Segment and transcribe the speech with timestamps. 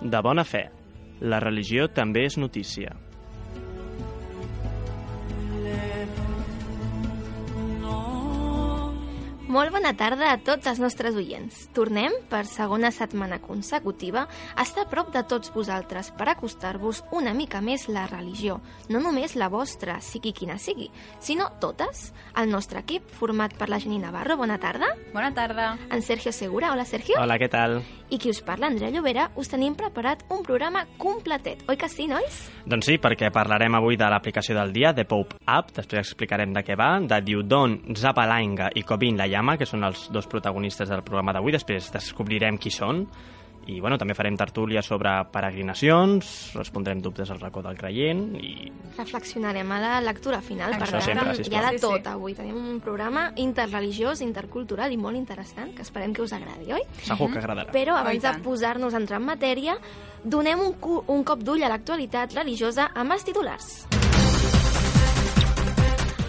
[0.00, 0.68] De bona fe,
[1.20, 2.92] la religió també és notícia.
[9.48, 11.62] Molt bona tarda a tots els nostres oients.
[11.72, 17.32] Tornem, per segona setmana consecutiva, a estar a prop de tots vosaltres per acostar-vos una
[17.32, 18.58] mica més la religió.
[18.92, 20.90] No només la vostra, sigui quina sigui,
[21.24, 22.10] sinó totes.
[22.36, 24.92] El nostre equip, format per la Janina Navarro, bona tarda.
[25.14, 25.78] Bona tarda.
[25.88, 27.16] En Sergio Segura, hola Sergio.
[27.16, 27.80] Hola, què tal?
[28.12, 31.64] I qui us parla, Andrea Llobera, us tenim preparat un programa completet.
[31.68, 32.38] Oi que sí, nois?
[32.68, 36.64] Doncs sí, perquè parlarem avui de l'aplicació del dia, de Pope App, després explicarem de
[36.64, 41.04] què va, de Diudon, Zapalainga i Cobin la Llama, que són els dos protagonistes del
[41.06, 43.04] programa d'avui, després descobrirem qui són,
[43.68, 48.70] i bueno, també farem tertúlia sobre peregrinacions, respondrem dubtes al racó del creient i...
[48.96, 52.34] Reflexionarem a la lectura final per Això sempre, hi ha de tot avui.
[52.34, 56.82] Tenim un programa interreligiós, intercultural i molt interessant, que esperem que us agradi, oi?
[57.04, 57.70] Segur que agradarà.
[57.76, 59.78] Però Oh, abans de posar-nos a entrar en matèria,
[60.24, 60.74] donem un,
[61.06, 63.97] un cop d'ull a l'actualitat religiosa amb els titulars.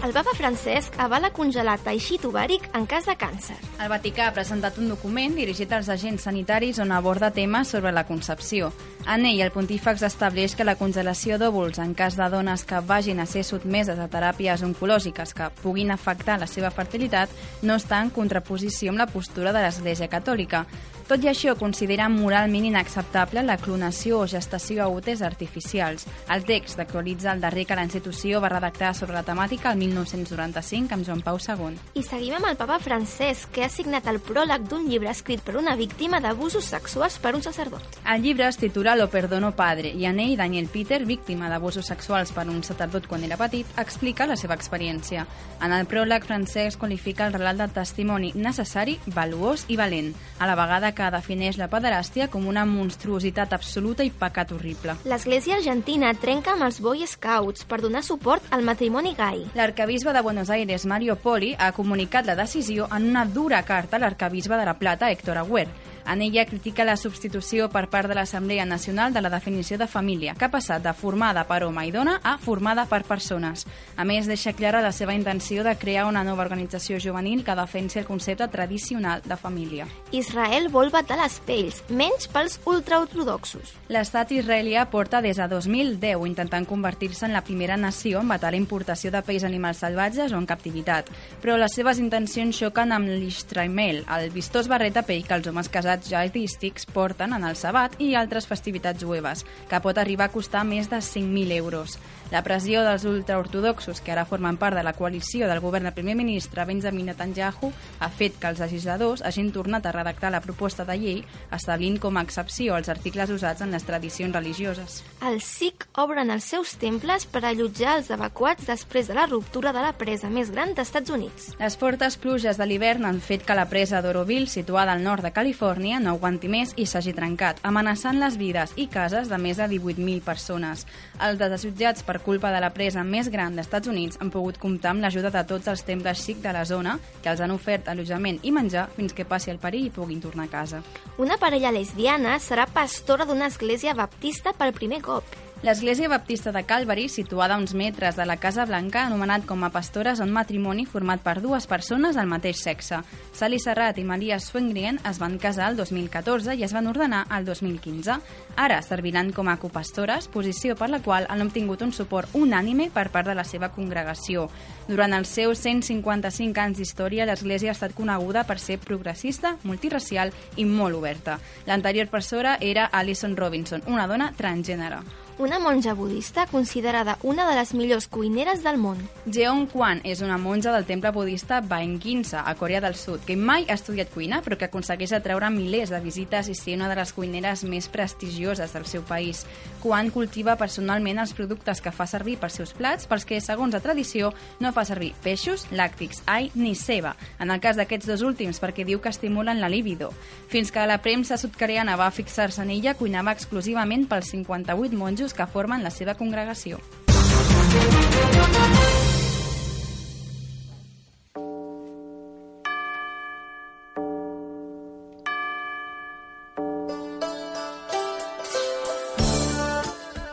[0.00, 3.58] El papa Francesc avala congelar teixit ovàric en cas de càncer.
[3.84, 8.06] El Vaticà ha presentat un document dirigit als agents sanitaris on aborda temes sobre la
[8.08, 8.70] concepció.
[9.04, 13.20] En ell, el pontífex estableix que la congelació d'òvuls en cas de dones que vagin
[13.20, 17.28] a ser sotmeses a teràpies oncològiques que puguin afectar la seva fertilitat
[17.60, 20.64] no està en contraposició amb la postura de l'Església Catòlica.
[21.10, 26.04] Tot i això, considera moralment inacceptable la clonació o gestació a úters artificials.
[26.30, 30.94] El text actualitza el darrer que la institució va redactar sobre la temàtica el 1995
[30.94, 31.80] amb Joan Pau II.
[31.98, 35.56] I seguim amb el papa Francesc, que ha signat el pròleg d'un llibre escrit per
[35.58, 37.98] una víctima d'abusos sexuals per un sacerdot.
[38.06, 42.30] El llibre es titula Lo perdono padre i en ell Daniel Peter, víctima d'abusos sexuals
[42.30, 45.26] per un sacerdot quan era petit, explica la seva experiència.
[45.58, 50.54] En el pròleg, Francesc qualifica el relat del testimoni necessari, valuós i valent, a la
[50.54, 54.98] vegada que defineix la pederàstia com una monstruositat absoluta i pecat horrible.
[55.08, 59.46] L'Església Argentina trenca amb els Boy Scouts per donar suport al matrimoni gai.
[59.56, 64.04] L'arcabisbe de Buenos Aires, Mario Poli, ha comunicat la decisió en una dura carta a
[64.04, 65.68] l'arcabisbe de la Plata, Héctor Agüer.
[66.10, 70.32] En ella critica la substitució per part de l'Assemblea Nacional de la definició de família,
[70.34, 73.62] que ha passat de formada per home i dona a formada per persones.
[73.94, 78.00] A més, deixa clara la seva intenció de crear una nova organització juvenil que defensi
[78.00, 79.86] el concepte tradicional de família.
[80.10, 83.76] Israel vol vetar les pells, menys pels ultraortodoxos.
[83.94, 88.58] L'estat israelià porta des de 2010 intentant convertir-se en la primera nació en vetar la
[88.58, 91.06] importació de pells animals salvatges o en captivitat,
[91.38, 95.70] però les seves intencions xoquen amb l'Ishtraimel, el vistós barret de pell que els homes
[95.70, 100.64] casats jihadístics porten en el sabat i altres festivitats jueves, que pot arribar a costar
[100.64, 101.98] més de 5.000 euros.
[102.30, 106.14] La pressió dels ultraortodoxos, que ara formen part de la coalició del govern del primer
[106.14, 110.94] ministre Benjamin Netanyahu, ha fet que els legisladors hagin tornat a redactar la proposta de
[110.94, 115.00] llei establint com a excepció els articles usats en les tradicions religioses.
[115.26, 119.82] Els Sikh obren els seus temples per allotjar els evacuats després de la ruptura de
[119.82, 121.50] la presa més gran d'Estats Units.
[121.58, 125.34] Les fortes pluges de l'hivern han fet que la presa d'Oroville, situada al nord de
[125.34, 129.66] Califòrnia, no aguanti més i s'hagi trencat, amenaçant les vides i cases de més de
[129.72, 130.86] 18.000 persones.
[131.18, 135.02] Els desallotjats per culpa de la presa més gran d'Estats Units han pogut comptar amb
[135.02, 138.54] l'ajuda de tots els temples xic de la zona, que els han ofert allotjament i
[138.54, 140.84] menjar fins que passi el perill i puguin tornar a casa.
[141.18, 145.49] Una parella lesbiana serà pastora d'una església baptista pel primer cop.
[145.62, 149.60] L'església baptista de Calvary, situada a uns metres de la Casa Blanca, ha anomenat com
[149.60, 153.02] a pastores un matrimoni format per dues persones del mateix sexe.
[153.36, 157.44] Sally Serrat i Maria Swengren es van casar el 2014 i es van ordenar el
[157.44, 158.16] 2015.
[158.56, 163.10] Ara serviran com a copastores, posició per la qual han obtingut un suport unànime per
[163.12, 164.48] part de la seva congregació.
[164.88, 170.64] Durant els seus 155 anys d'història, l'església ha estat coneguda per ser progressista, multiracial i
[170.64, 171.36] molt oberta.
[171.68, 175.04] L'anterior persona era Alison Robinson, una dona transgènere.
[175.40, 178.98] Una monja budista considerada una de les millors cuineres del món.
[179.24, 183.64] Jeon Kwan és una monja del temple budista Baenginsa, a Corea del Sud, que mai
[183.70, 187.12] ha estudiat cuina, però que aconsegueix atraure milers de visites i ser una de les
[187.16, 189.46] cuineres més prestigioses del seu país.
[189.80, 193.80] Kwan cultiva personalment els productes que fa servir pels seus plats, pels que, segons la
[193.80, 197.14] tradició, no fa servir peixos, làctics, ai ni ceba.
[197.40, 200.12] En el cas d'aquests dos últims, perquè diu que estimulen la libido.
[200.52, 205.46] Fins que la premsa sudcoreana va fixar-se en ella, cuinava exclusivament pels 58 monjos que
[205.46, 206.78] formen la seva congregació.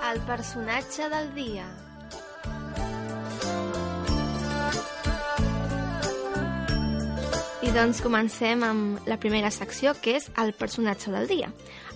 [0.07, 1.67] El personatge del dia.
[7.67, 11.49] I doncs comencem amb la primera secció, que és el personatge del dia.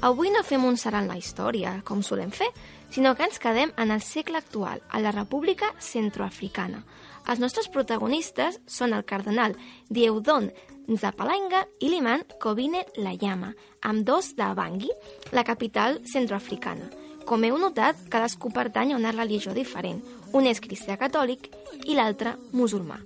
[0.03, 2.49] Avui no fem un serà en la història, com solem fer,
[2.91, 6.83] sinó que ens quedem en el segle actual, a la República Centroafricana.
[7.29, 9.55] Els nostres protagonistes són el cardenal
[9.89, 10.51] Dieudon
[10.91, 14.91] Nzapalanga i l'imant Kobine Layama, amb dos de Bangui,
[15.31, 16.89] la capital centroafricana.
[17.25, 20.01] Com heu notat, cadascú pertany a una religió diferent.
[20.33, 21.51] Un és cristià catòlic
[21.85, 22.99] i l'altre musulmà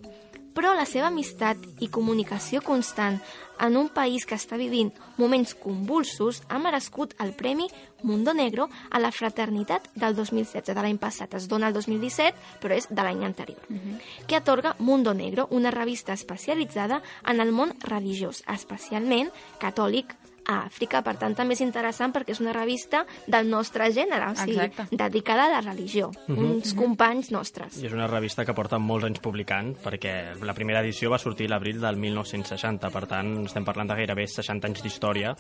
[0.56, 3.20] però la seva amistat i comunicació constant
[3.60, 7.68] en un país que està vivint moments convulsos ha merescut el Premi
[8.04, 11.34] Mundo Negro a la fraternitat del 2016, de l'any passat.
[11.34, 13.60] Es dona el 2017, però és de l'any anterior.
[13.70, 14.00] Uh -huh.
[14.28, 20.16] Que atorga Mundo Negro, una revista especialitzada en el món religiós, especialment catòlic,
[20.46, 21.02] a Àfrica.
[21.06, 24.96] Per tant, també és interessant perquè és una revista del nostre gènere, o sigui, Exacte.
[24.96, 26.38] dedicada a la religió, uh -huh.
[26.38, 27.82] uns companys nostres.
[27.82, 31.50] I és una revista que porta molts anys publicant, perquè la primera edició va sortir
[31.50, 35.36] l'abril del 1960, per tant, estem parlant de gairebé 60 anys d'història,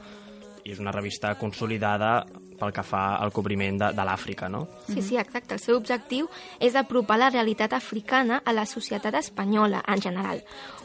[0.65, 2.25] i és una revista consolidada
[2.59, 4.63] pel que fa al cobriment de, de l'Àfrica, no?
[4.87, 5.53] Sí, sí, exacte.
[5.55, 6.29] El seu objectiu
[6.59, 10.41] és apropar la realitat africana a la societat espanyola, en general.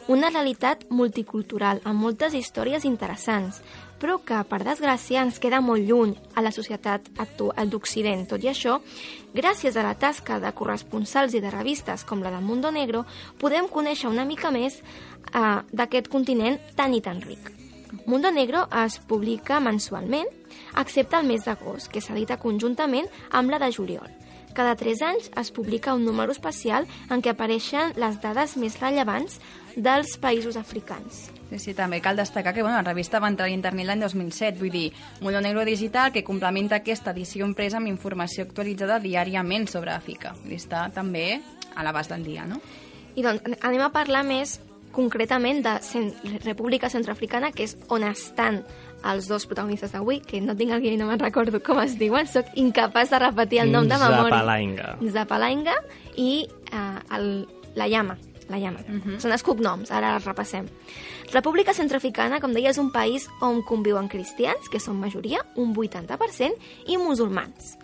[0.07, 3.61] Una realitat multicultural, amb moltes històries interessants,
[4.01, 8.25] però que, per desgràcia, ens queda molt lluny a la societat actual d'Occident.
[8.31, 8.79] Tot i això,
[9.37, 13.05] gràcies a la tasca de corresponsals i de revistes com la del Mundo Negro,
[13.37, 17.53] podem conèixer una mica més eh, d'aquest continent tan i tan ric.
[18.07, 20.27] Mundo Negro es publica mensualment,
[20.79, 24.20] excepte el mes d'agost, que s'edita conjuntament amb la de juliol.
[24.53, 29.39] Cada tres anys es publica un número especial en què apareixen les dades més rellevants
[29.75, 31.29] dels països africans.
[31.51, 34.59] Sí, sí, també cal destacar que bueno, la revista va entrar a internet l'any 2007,
[34.59, 39.91] vull dir, Mundo Negro Digital que complementa aquesta edició impresa amb informació actualitzada diàriament sobre
[39.95, 40.35] Àfrica.
[40.47, 41.41] I està també
[41.75, 42.59] a l'abast del dia, no?
[43.15, 44.59] I doncs anem a parlar més
[44.91, 46.11] concretament de Cent
[46.43, 48.61] República Centroafricana, que és on estan
[49.07, 51.97] els dos protagonistes d'avui, que no tinc el guió i no me'n recordo com es
[51.99, 54.27] diuen, sóc incapaç de repetir el nom de memòria.
[54.29, 54.89] Zapalainga.
[55.15, 55.77] Zapalainga
[56.17, 56.31] i
[56.71, 57.31] uh, el,
[57.75, 58.17] la llama.
[58.49, 58.79] La llama.
[58.83, 59.19] Uh -huh.
[59.19, 60.67] Són els cognoms, ara els repassem.
[61.31, 66.53] República Centroafricana, com deia, és un país on conviuen cristians, que són majoria, un 80%,
[66.87, 67.77] i musulmans.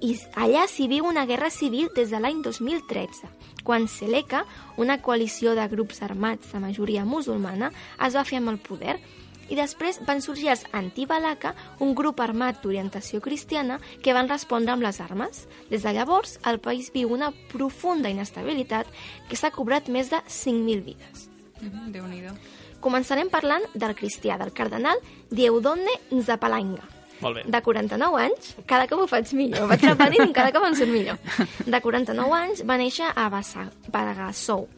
[0.00, 3.28] I allà s'hi viu una guerra civil des de l'any 2013,
[3.64, 4.44] quan Seleka,
[4.76, 7.72] una coalició de grups armats de majoria musulmana,
[8.06, 9.00] es va fer amb el poder
[9.48, 11.54] i després van sorgir els Antibalaka,
[11.84, 15.46] un grup armat d'orientació cristiana que van respondre amb les armes.
[15.70, 18.86] Des de llavors, el país viu una profunda inestabilitat
[19.28, 21.28] que s'ha cobrat més de 5.000 vides.
[21.60, 22.34] Mm -hmm, Déu-n'hi-do.
[22.80, 24.98] Començarem parlant del cristià, del cardenal
[25.30, 26.82] Dieudonne Nzapalainga.
[27.20, 27.42] Molt bé.
[27.46, 30.90] De 49 anys, cada cop ho faig millor, vaig repetint i cada cop em surt
[30.90, 31.16] millor.
[31.74, 34.68] De 49 anys va néixer a Bagassou,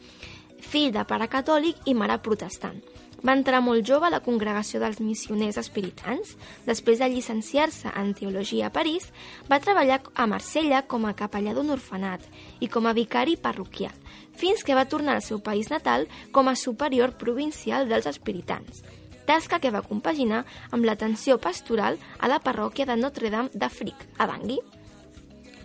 [0.61, 2.79] fill de pare catòlic i mare protestant.
[3.25, 6.35] Va entrar molt jove a la congregació dels missioners espiritans.
[6.67, 9.09] Després de llicenciar-se en teologia a París,
[9.49, 12.23] va treballar a Marsella com a capellà d'un orfenat
[12.59, 13.95] i com a vicari parroquial,
[14.37, 18.85] fins que va tornar al seu país natal com a superior provincial dels espiritans
[19.27, 24.61] tasca que va compaginar amb l'atenció pastoral a la parròquia de Notre-Dame d'Afrique, a Bangui.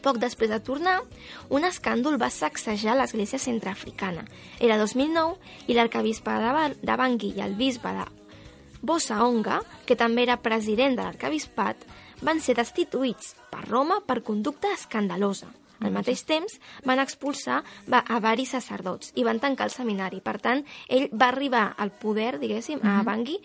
[0.02, 0.96] Poc després de tornar,
[1.54, 4.24] un escàndol va sacsejar l'església centroafricana.
[4.58, 5.36] Era 2009
[5.70, 8.06] i l'arcabisbe de, Ba- de Bangui i el bisbe de
[8.82, 11.84] Bosaonga, que també era president de l'arcabisbat,
[12.22, 15.50] van ser destituïts per Roma per conducta escandalosa.
[15.82, 20.20] Al mateix temps, van expulsar a varis sacerdots i van tancar el seminari.
[20.22, 23.40] Per tant, ell va arribar al poder, diguéssim, a Bangui,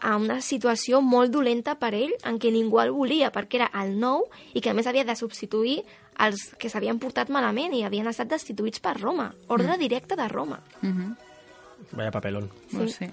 [0.00, 3.96] a una situació molt dolenta per ell, en què ningú el volia, perquè era el
[3.98, 5.80] nou i que a més havia de substituir
[6.18, 9.32] els que s'havien portat malament i havien estat destituïts per Roma.
[9.48, 10.60] Ordre directe de Roma.
[10.82, 11.16] Mm -hmm.
[11.92, 12.50] Vaya papelón.
[12.70, 12.88] sí.
[12.88, 13.10] sí.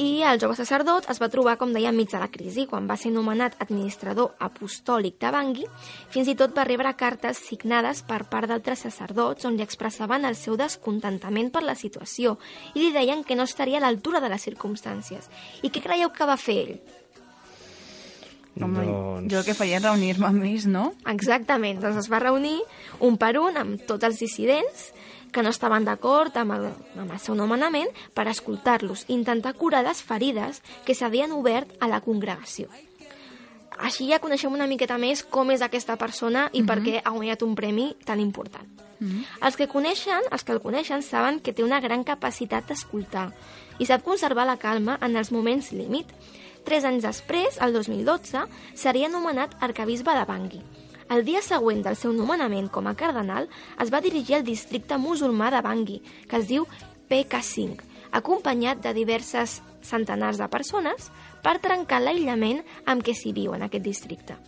[0.00, 2.64] I el jove sacerdot es va trobar, com deia, enmig de la crisi.
[2.68, 5.66] Quan va ser nomenat administrador apostòlic de Bangui,
[6.14, 10.38] fins i tot va rebre cartes signades per part d'altres sacerdots on li expressaven el
[10.40, 12.38] seu descontentament per la situació
[12.72, 15.28] i li deien que no estaria a l'altura de les circumstàncies.
[15.60, 16.74] I què creieu que va fer ell?
[18.60, 20.92] Home, Doncs- Jo el que faria és reunir-me amb ells, no?
[21.08, 22.58] Exactament, doncs es va reunir
[23.00, 24.90] un per un amb tots els dissidents
[25.32, 26.68] que no estaven d'acord amb, el,
[27.00, 31.88] amb el seu nomenament per escoltar-los i intentar curar les ferides que s'havien obert a
[31.88, 32.68] la congregació.
[33.82, 37.42] Així ja coneixem una miqueta més com és aquesta persona i per què ha guanyat
[37.42, 38.68] un premi tan important.
[39.42, 43.32] Els que coneixen, els que el coneixen, saben que té una gran capacitat d'escoltar
[43.82, 46.12] i sap conservar la calma en els moments límit.
[46.62, 48.44] Tres anys després, el 2012,
[48.78, 50.62] seria nomenat arcabisbe de Bangui.
[51.12, 53.48] El dia següent del seu nomenament com a cardenal,
[53.84, 56.64] es va dirigir al districte musulmà de Bangui, que es diu
[57.10, 57.82] PK5,
[58.16, 61.10] acompanyat de diverses centenars de persones
[61.44, 64.38] per trencar l'aïllament amb què s'hi viu en aquest districte.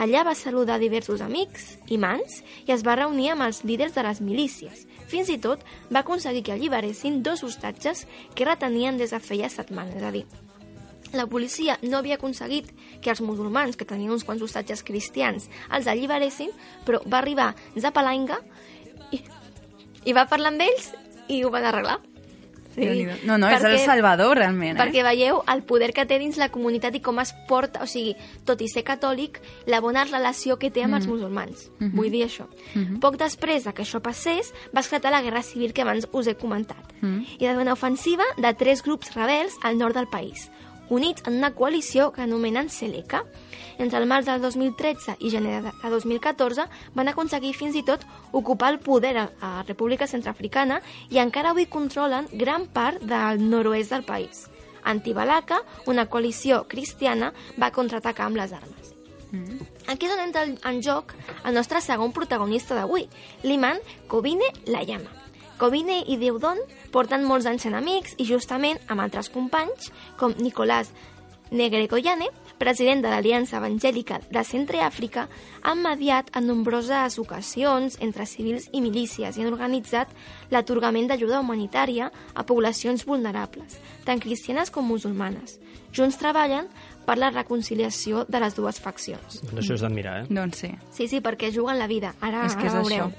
[0.00, 4.20] Allà va saludar diversos amics, imants, i es va reunir amb els líders de les
[4.20, 4.88] milícies.
[5.06, 9.94] Fins i tot va aconseguir que alliberessin dos hostatges que retenien des de feia setmanes,
[9.94, 10.26] és a dir,
[11.12, 15.88] la policia no havia aconseguit que els musulmans, que tenien uns quants hostatges cristians, els
[15.88, 16.52] alliberessin,
[16.84, 18.40] però va arribar Zapalainga
[19.12, 19.22] i,
[20.04, 20.92] i va parlar amb ells
[21.28, 21.98] i ho van arreglar.
[22.78, 23.14] Déu-n'hi-do.
[23.26, 24.78] No, no, és el Salvador, realment, eh?
[24.78, 28.14] Perquè veieu el poder que té dins la comunitat i com es porta, o sigui,
[28.46, 31.68] tot i ser catòlic, la bona relació que té amb els musulmans.
[31.96, 32.46] Vull dir això.
[33.02, 36.36] Poc després de que això passés, va esclatar la guerra civil que abans us he
[36.38, 36.94] comentat.
[37.02, 40.50] I va haver una ofensiva de tres grups rebels al nord del país,
[40.90, 43.24] units en una coalició que anomenen Seleka.
[43.78, 48.72] Entre el març del 2013 i gener de 2014 van aconseguir fins i tot ocupar
[48.72, 50.80] el poder a la República Centrafricana
[51.10, 54.48] i encara avui controlen gran part del nord-oest del país.
[54.82, 58.94] Antibalaka, una coalició cristiana, va contraatacar amb les armes.
[59.86, 61.14] Aquí és on entra en joc
[61.44, 63.08] el nostre segon protagonista d'avui,
[63.44, 65.27] l'imant Kobine Layama.
[65.58, 66.60] Kobine i Deudon
[66.94, 70.92] porten molts anys sent amics i justament amb altres companys, com Nicolás
[71.50, 75.26] Negregoyane, president de l'Aliança Evangèlica de Centre Àfrica,
[75.62, 80.12] han mediat en nombroses ocasions entre civils i milícies i han organitzat
[80.52, 85.58] l'atorgament d'ajuda humanitària a poblacions vulnerables, tant cristianes com musulmanes.
[85.90, 86.68] Junts treballen
[87.06, 89.40] per la reconciliació de les dues faccions.
[89.48, 90.26] Doncs això és d'admirar, eh?
[90.28, 90.74] Doncs sí.
[90.92, 92.12] Sí, sí, perquè juguen la vida.
[92.20, 93.14] Ara, És que és ara veureu.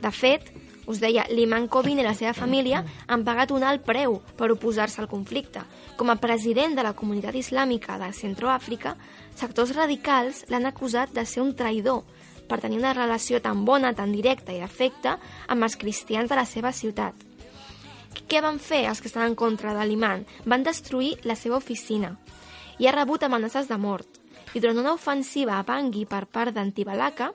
[0.00, 0.48] De fet,
[0.86, 5.00] us deia, l'imam Covin i la seva família han pagat un alt preu per oposar-se
[5.02, 5.64] al conflicte.
[5.98, 8.94] Com a president de la comunitat islàmica de Centroàfrica,
[9.34, 12.04] sectors radicals l'han acusat de ser un traïdor
[12.46, 15.16] per tenir una relació tan bona, tan directa i d'afecte
[15.48, 17.14] amb els cristians de la seva ciutat.
[18.26, 20.22] Què van fer els que estan en contra de l'imam?
[20.46, 22.14] Van destruir la seva oficina
[22.78, 24.06] i ha rebut amenaces de mort.
[24.54, 27.32] I durant una ofensiva a Bangui per part d'Antibalaka,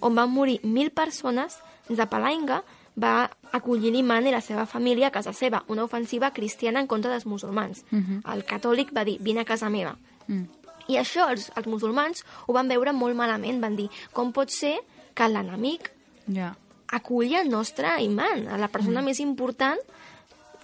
[0.00, 1.60] on van morir mil persones,
[1.92, 2.62] Zapalainga
[3.00, 7.10] va acollir l'imant i la seva família a casa seva, una ofensiva cristiana en contra
[7.10, 7.84] dels musulmans.
[8.32, 9.96] El catòlic va dir, vine a casa meva.
[10.28, 10.44] Mm.
[10.88, 14.76] I això els, els musulmans ho van veure molt malament, van dir, com pot ser
[15.14, 15.90] que l'enemic
[16.26, 16.54] Ja.
[16.88, 19.80] aculli el nostre imant, a la persona més important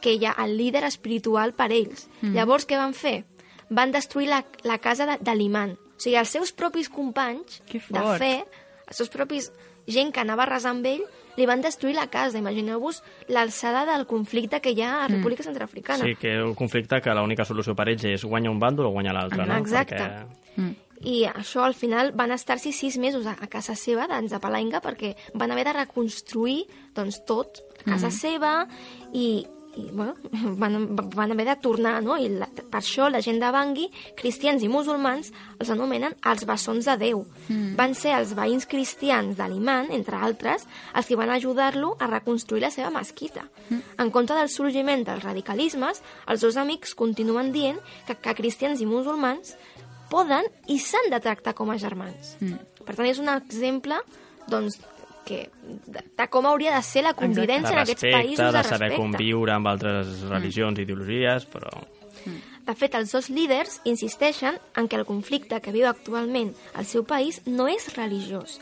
[0.01, 2.07] que hi ha, el líder espiritual per ells.
[2.23, 3.25] Llavors, què van fer?
[3.71, 5.73] Van destruir la, la casa de, de l'imant.
[5.73, 8.45] O sigui, els seus propis companys de fe,
[8.89, 9.51] els seus propis
[9.87, 11.03] gent que anava a resar amb ell,
[11.37, 12.39] li van destruir la casa.
[12.41, 16.05] Imagineu-vos l'alçada del conflicte que hi ha a República Centroafricana.
[16.05, 19.17] Sí, que un conflicte que l'única solució per ells és guanyar un bàndol o guanyar
[19.17, 19.59] l'altre, no?
[19.61, 19.99] Exacte.
[19.99, 20.61] Perquè...
[20.61, 20.79] Mm.
[21.01, 25.15] I això, al final, van estar-s'hi sis mesos a, a casa seva, d'en Zapalainga, perquè
[25.33, 28.53] van haver de reconstruir doncs, tot, a casa seva,
[29.17, 29.47] i,
[29.77, 30.15] i bueno,
[30.59, 32.17] van, van haver de tornar, no?
[32.19, 33.87] I la, per això la gent de Bangui,
[34.19, 37.25] cristians i musulmans, els anomenen els bessons de Déu.
[37.49, 37.75] Mm.
[37.79, 42.65] Van ser els veïns cristians de l'imant, entre altres, els que van ajudar-lo a reconstruir
[42.65, 43.47] la seva mesquita.
[43.69, 43.83] Mm.
[44.03, 48.89] En contra del sorgiment dels radicalismes, els dos amics continuen dient que, que cristians i
[48.91, 49.55] musulmans
[50.11, 52.35] poden i s'han de tractar com a germans.
[52.41, 52.59] Mm.
[52.83, 54.01] Per tant, és un exemple
[54.51, 54.81] doncs,
[55.31, 55.41] que,
[55.87, 58.63] de, de com hauria de ser la convivència de en aquests respecte, països de de
[58.67, 59.01] saber respecte.
[59.05, 61.71] conviure amb altres religions i ideologies, però...
[62.67, 67.07] De fet, els dos líders insisteixen en que el conflicte que viu actualment al seu
[67.09, 68.59] país no és religiós,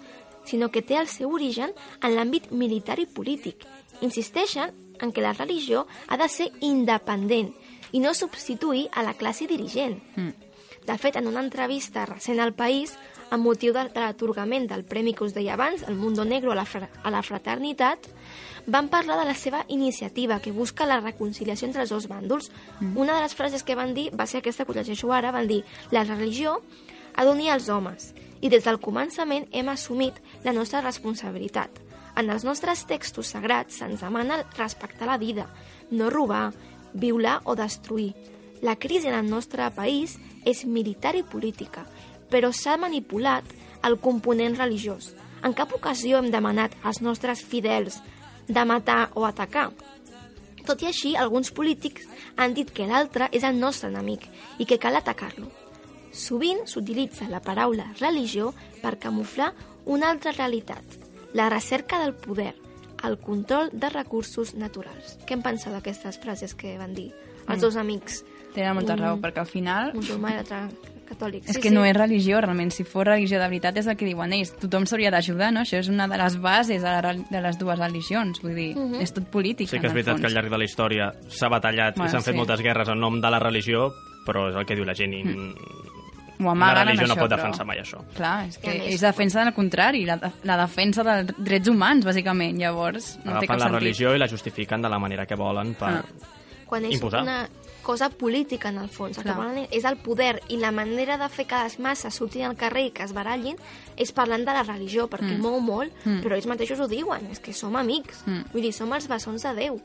[0.48, 3.66] sinó que té el seu origen en l'àmbit militar i polític.
[4.00, 4.72] Insisteixen
[5.02, 7.50] en que la religió ha de ser independent
[7.92, 9.98] i no substituir a la classe dirigent.
[10.16, 10.32] Mm.
[10.88, 12.94] De fet, en una entrevista recent al País,
[13.30, 16.58] amb motiu de, de l'atorgament del premi que us deia abans, el Mundo Negro a
[16.58, 16.66] la,
[17.02, 18.08] a la fraternitat,
[18.68, 22.50] van parlar de la seva iniciativa, que busca la reconciliació entre els dos bàndols.
[22.80, 22.96] Mm.
[22.96, 25.62] Una de les frases que van dir va ser aquesta que llegeixo ara, van dir
[25.90, 26.58] la religió
[27.18, 31.80] ha d'unir els homes i des del començament hem assumit la nostra responsabilitat.
[32.18, 35.48] En els nostres textos sagrats se'ns demana respectar la vida,
[35.90, 36.52] no robar,
[36.92, 38.12] violar o destruir.
[38.62, 41.86] La crisi en el nostre país és militar i política,
[42.30, 43.44] però s'ha manipulat
[43.84, 45.14] el component religiós.
[45.42, 48.00] En cap ocasió hem demanat als nostres fidels
[48.48, 49.70] de matar o atacar.
[50.66, 54.26] Tot i així, alguns polítics han dit que l'altre és el nostre enemic
[54.58, 55.48] i que cal atacar-lo.
[56.12, 59.52] Sovint s'utilitza la paraula religió per camuflar
[59.86, 60.82] una altra realitat,
[61.32, 62.54] la recerca del poder,
[63.04, 65.18] el control de recursos naturals.
[65.26, 67.12] Què en penseu d'aquestes frases que van dir
[67.46, 67.60] els Mm.
[67.60, 68.24] dos amics?
[68.54, 70.68] Tenen molta Un- raó, perquè al final Musulmà i l'altre
[71.08, 71.48] catòlic.
[71.48, 72.70] és que no és religió, realment.
[72.72, 74.52] Si fos religió de veritat és el que diuen ells.
[74.60, 75.60] Tothom s'hauria d'ajudar, no?
[75.60, 78.40] Això és una de les bases de, la, de les dues religions.
[78.42, 79.00] Vull dir, Mhm.
[79.00, 80.20] és tot polític, Sí que és veritat fons.
[80.20, 82.38] que al llarg de la història s'ha batallat Bueno, i s'han fet sí.
[82.38, 83.92] moltes guerres en nom de la religió,
[84.26, 85.22] però és el que diu la gent i
[86.40, 87.98] Ho la religió no això, pot però- defensar mai això.
[88.14, 92.56] Clar, és que ells defensen el contrari, la, la defensa dels drets humans, bàsicament.
[92.60, 93.80] Llavors, no té Agafen cap la sentit.
[93.80, 95.88] religió i la justifiquen de la manera que volen per...
[95.88, 96.04] Ah.
[96.64, 97.22] quan és imposar.
[97.22, 97.48] una
[97.88, 99.16] cosa política en el fons.
[99.16, 99.36] El que Clar.
[99.38, 102.82] volen és el poder i la manera de fer que les masses surtin al carrer
[102.86, 103.56] i que es barallin
[103.96, 105.40] és parlant de la religió, perquè Mm.
[105.40, 106.20] mou molt, Mm.
[106.20, 108.20] però ells mateixos ho diuen, és que som amics.
[108.26, 108.42] Mm.
[108.52, 109.80] Vull dir, som els bessons de Déu.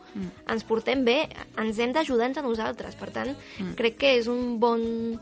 [0.50, 2.96] Ens portem bé, ens hem d'ajudar entre nosaltres.
[2.96, 3.38] Per tant,
[3.78, 5.20] crec que és un bon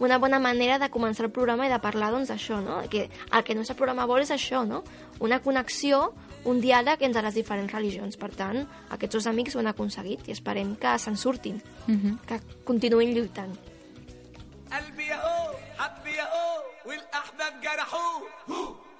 [0.00, 2.82] una bona manera de començar el programa i de parlar doncs d'això, no?
[2.88, 4.84] Que el que el nostre programa vol és això, no?
[5.18, 6.12] Una connexió,
[6.45, 8.17] un diàleg entre les diferents religions.
[8.17, 12.17] Per tant, aquests dos amics ho han aconseguit i esperem que se'n surtin, Mhm.
[12.27, 13.55] que continuïn lluitant.
[14.73, 18.21] قلبي اهو حبي اهو والاحباب جرحوه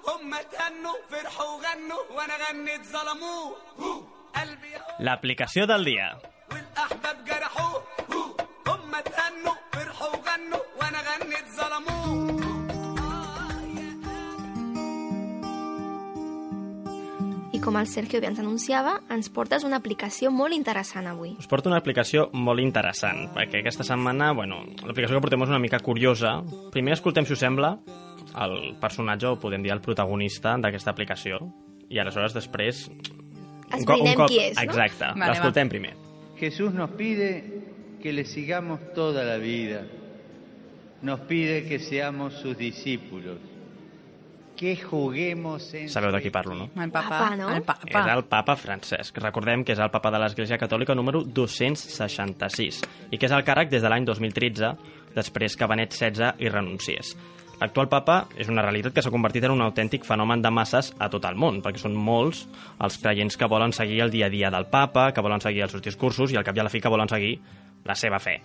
[0.08, 3.56] هم تهنوا فرحوا وغنوا وانا غنيت ظلموه
[4.36, 6.08] قلبي اهو L'aplicació del dia.
[6.52, 7.82] والاحباب جرحوه
[8.66, 12.47] هم تهنوا فرحوا وغنوا وانا غنيت ظلموه
[17.59, 21.33] I com el Sergio ja ens anunciava, ens portes una aplicació molt interessant avui.
[21.41, 25.59] Us porto una aplicació molt interessant, perquè aquesta setmana, bueno, l'aplicació que portem és una
[25.59, 26.37] mica curiosa.
[26.71, 27.73] Primer escoltem, si us sembla,
[28.45, 31.41] el personatge, o podem dir el protagonista d'aquesta aplicació,
[31.91, 32.85] i aleshores després...
[32.87, 34.63] un co- un Esbrinem qui és, no?
[34.63, 35.93] Exacte, Vale, l'escoltem primer.
[36.39, 37.43] Jesús nos pide
[38.01, 39.83] que le sigamos toda la vida.
[41.01, 43.37] Nos pide que seamos sus discípulos.
[44.59, 46.65] Que juguemos en Sabeu de qui parlo, no?
[46.75, 47.47] El papa, Papa, no?
[47.55, 47.87] El papa.
[47.87, 49.15] És el papa Francesc.
[49.23, 53.71] Recordem que és el papa de l'Església Catòlica número 266 i que és el càrrec
[53.71, 54.73] des de l'any 2013,
[55.15, 57.13] després que Benet XVI hi renunciés.
[57.59, 61.07] L'actual papa és una realitat que s'ha convertit en un autèntic fenomen de masses a
[61.11, 62.45] tot el món, perquè són molts
[62.83, 65.75] els creients que volen seguir el dia a dia del papa, que volen seguir els
[65.75, 67.37] seus discursos i al cap i a la fi que volen seguir
[67.87, 68.41] la seva fe.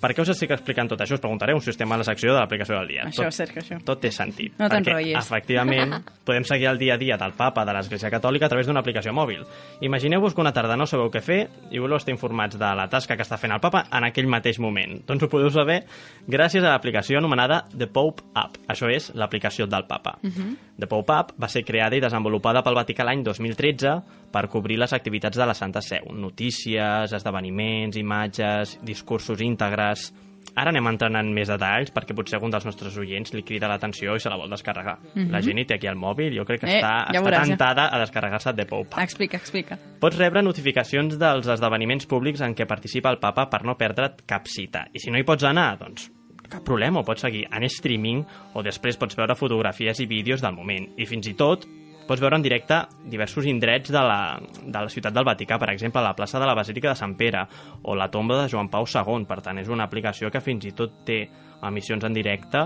[0.00, 1.18] Per què us estic explicant tot això?
[1.18, 3.06] Us preguntareu si estem a la secció de l'aplicació del dia.
[3.08, 3.78] Això, tot, Sergio, això.
[3.84, 4.54] tot té sentit.
[4.58, 5.16] No perquè, t'enrotllis.
[5.18, 5.96] efectivament,
[6.28, 9.12] podem seguir el dia a dia del papa de l'Església Catòlica a través d'una aplicació
[9.16, 9.44] mòbil.
[9.84, 13.16] Imagineu-vos que una tarda no sabeu què fer i voleu estar informats de la tasca
[13.18, 15.00] que està fent el papa en aquell mateix moment.
[15.08, 15.82] Doncs ho podeu saber
[16.28, 18.56] gràcies a l'aplicació anomenada The Pope App.
[18.72, 20.16] Això és l'aplicació del papa.
[20.80, 23.98] The Pope App va ser creada i desenvolupada pel Vaticà l'any 2013
[24.30, 26.06] per cobrir les activitats de la Santa Seu.
[26.14, 29.79] Notícies, esdeveniments, imatges, discursos íntegres...
[30.58, 34.16] Ara anem entrant en més detalls perquè potser algun dels nostres oients li crida l'atenció
[34.18, 34.96] i se la vol descarregar.
[35.30, 37.44] La gent hi té aquí al mòbil, jo crec que Eh, està, ja està veuràs,
[37.46, 37.54] ja.
[37.54, 38.98] tentada a descarregar-se The Pope.
[39.00, 39.78] Explica, explica.
[40.02, 44.48] Pots rebre notificacions dels esdeveniments públics en què participa el papa per no perdre't cap
[44.50, 44.88] cita.
[44.92, 46.10] I si no hi pots anar, doncs
[46.50, 48.24] cap problema, ho pots seguir en streaming
[48.58, 50.88] o després pots veure fotografies i vídeos del moment.
[50.98, 51.62] I fins i tot
[52.10, 56.02] pots veure en directe diversos indrets de la, de la ciutat del Vaticà, per exemple,
[56.02, 57.44] la plaça de la Basílica de Sant Pere
[57.86, 59.26] o la tomba de Joan Pau II.
[59.30, 61.20] Per tant, és una aplicació que fins i tot té
[61.68, 62.64] emissions en directe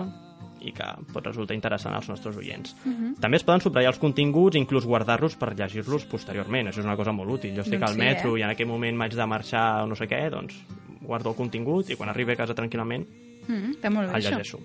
[0.64, 2.72] i que pot resultar interessant als nostres oients.
[3.20, 6.70] També es poden subratllar els continguts inclús guardar-los per llegir-los posteriorment.
[6.70, 7.52] Això és una cosa molt útil.
[7.52, 8.40] Jo estic Doncs al sí, metro eh?
[8.40, 10.56] i en aquell moment m'haig de marxar o no sé què, doncs
[11.04, 13.04] guardo el contingut i quan arribi a casa tranquil·lament
[13.48, 14.60] Mm, està molt bé, el això.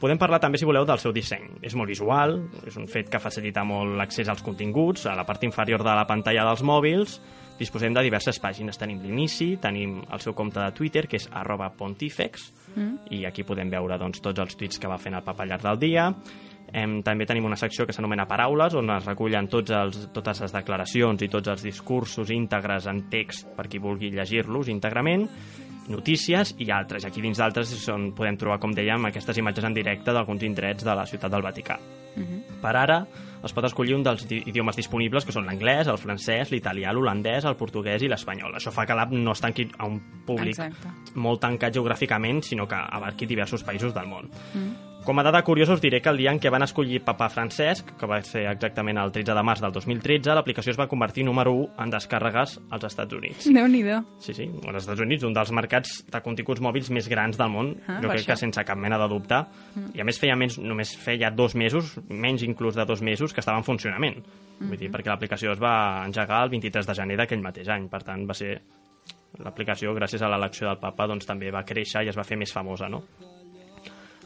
[0.00, 1.46] Podem parlar també, si voleu, del seu disseny.
[1.64, 5.06] És molt visual, és un fet que facilita molt l'accés als continguts.
[5.06, 7.20] A la part inferior de la pantalla dels mòbils
[7.58, 8.76] disposem de diverses pàgines.
[8.76, 12.98] Tenim l'inici, tenim el seu compte de Twitter, que és arroba pontifex, Mm.
[13.10, 15.62] i aquí podem veure doncs, tots els tuits que va fent el papa al llarg
[15.62, 16.10] del dia.
[16.72, 20.52] Hem, també tenim una secció que s'anomena Paraules, on es recullen tots els, totes les
[20.52, 25.28] declaracions i tots els discursos íntegres en text per qui vulgui llegir-los íntegrament,
[25.88, 27.04] notícies i altres.
[27.06, 30.82] Aquí dins d'altres és on podem trobar, com dèiem, aquestes imatges en directe d'alguns indrets
[30.84, 31.78] de la ciutat del Vaticà.
[32.62, 33.02] Per ara,
[33.44, 37.44] es pot escollir un dels di- idiomes disponibles, que són l'anglès, el francès, l'italià, l'holandès,
[37.44, 38.54] el portuguès i l'espanyol.
[38.56, 40.88] Això fa que l'app no es tanqui a un públic Exacte.
[41.14, 44.30] molt tancat geogràficament, sinó que abarqui diversos països del món.
[44.54, 44.85] Mm.
[45.06, 47.92] Com a dada curiosa us diré que el dia en què van escollir papa Francesc,
[48.00, 51.52] que va ser exactament el 13 de març del 2013, l'aplicació es va convertir número
[51.54, 53.46] 1 en descàrregues als Estats Units.
[53.54, 54.00] Déu-n'hi-do.
[54.18, 57.70] Sí, sí, als Estats Units, un dels mercats de continguts mòbils més grans del món,
[57.86, 58.32] Ah, jo crec això.
[58.32, 59.38] que sense cap mena de dubte.
[59.94, 63.40] I a més feia menys, només feia dos mesos, menys inclús de dos mesos, que
[63.40, 64.24] estava en funcionament.
[64.58, 68.02] Vull dir, perquè l'aplicació es va engegar el 23 de gener d'aquell mateix any, per
[68.02, 68.58] tant va ser
[69.38, 72.52] l'aplicació, gràcies a l'elecció del papa, doncs també va créixer i es va fer més
[72.52, 73.04] famosa, no?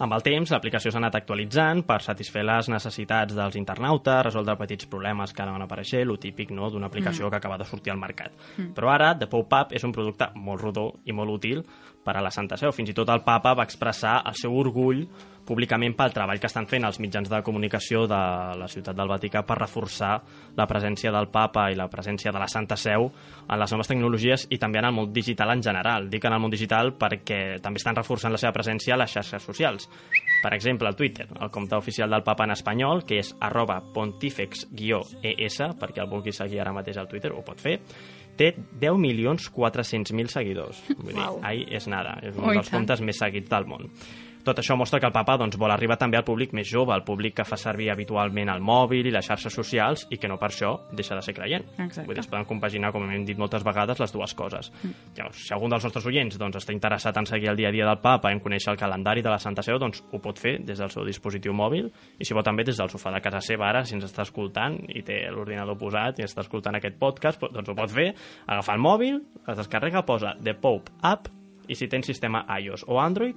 [0.00, 4.88] Amb el temps, l'aplicació s'ha anat actualitzant per satisfer les necessitats dels internautes, resoldre petits
[4.88, 8.00] problemes que ara van aparèixer, lo típic no, d'una aplicació que acaba de sortir al
[8.00, 8.32] mercat.
[8.76, 11.60] Però ara, The Pop-Up és un producte molt rodó i molt útil
[12.04, 12.72] per a la Santa Seu.
[12.72, 15.04] Fins i tot el papa va expressar el seu orgull
[15.50, 18.18] públicament pel treball que estan fent els mitjans de comunicació de
[18.60, 20.12] la ciutat del Vaticà per reforçar
[20.56, 24.46] la presència del papa i la presència de la Santa Seu en les noves tecnologies
[24.54, 26.06] i també en el món digital en general.
[26.12, 29.42] Dic en el món digital perquè també estan reforçant la seva presència a les xarxes
[29.42, 29.88] socials.
[30.44, 35.66] Per exemple, el Twitter, el compte oficial del papa en espanyol, que és arroba pontifex-es,
[35.80, 37.80] perquè el vulgui seguir ara mateix al Twitter, ho pot fer,
[38.40, 40.80] té 10.400.000 seguidors.
[40.96, 41.40] Vull dir, Uau.
[41.44, 42.16] ahí és nada.
[42.24, 43.88] És un Oh, dels comptes més seguits del món.
[44.44, 47.02] Tot això mostra que el papa doncs, vol arribar també al públic més jove, al
[47.04, 50.48] públic que fa servir habitualment el mòbil i les xarxes socials i que no per
[50.48, 51.66] això deixa de ser creient.
[51.76, 52.06] Exacte.
[52.08, 54.70] Vull dir, es poden compaginar, com hem dit moltes vegades, les dues coses.
[54.82, 54.94] Mm.
[55.18, 57.86] Llavors, si algun dels nostres oients doncs, està interessat en seguir el dia a dia
[57.86, 60.78] del papa, en conèixer el calendari de la Santa Seu, doncs ho pot fer des
[60.80, 63.84] del seu dispositiu mòbil i si vol també des del sofà de casa seva ara,
[63.84, 67.68] si ens està escoltant i té l'ordinador posat i està escoltant aquest podcast, po- doncs
[67.68, 68.14] ho pot fer,
[68.46, 71.28] agafar el mòbil, es descarrega, posa The Pope App
[71.68, 73.36] i si tens sistema iOS o Android,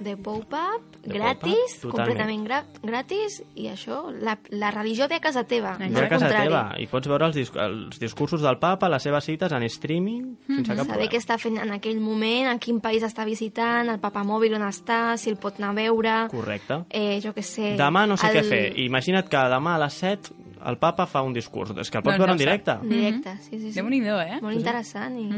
[0.00, 1.92] De Pop-Up, gratis, totalment.
[1.92, 6.08] completament gra gratis, i això, la, la religió ve a casa teva, no ve a
[6.08, 6.48] casa contrari.
[6.48, 10.24] teva i pots veure els, dis els discursos del papa, les seves cites en streaming,
[10.46, 11.10] sense cap Saber problema.
[11.12, 14.64] què està fent en aquell moment, en quin país està visitant, el papa mòbil on
[14.64, 16.14] està, si el pot anar a veure...
[16.32, 16.80] Correcte.
[16.88, 17.74] Eh, jo què sé...
[17.76, 18.38] Demà no sé el...
[18.40, 18.62] què fer.
[18.86, 21.72] Imagina't que demà a les 7 el papa fa un discurs.
[21.76, 22.78] És que el pots Doncs veure en ja ho directe.
[22.80, 23.76] En directe, sí, sí, sí.
[23.78, 24.40] Déu-n'hi-do, eh?
[24.40, 25.28] Molt interessant i...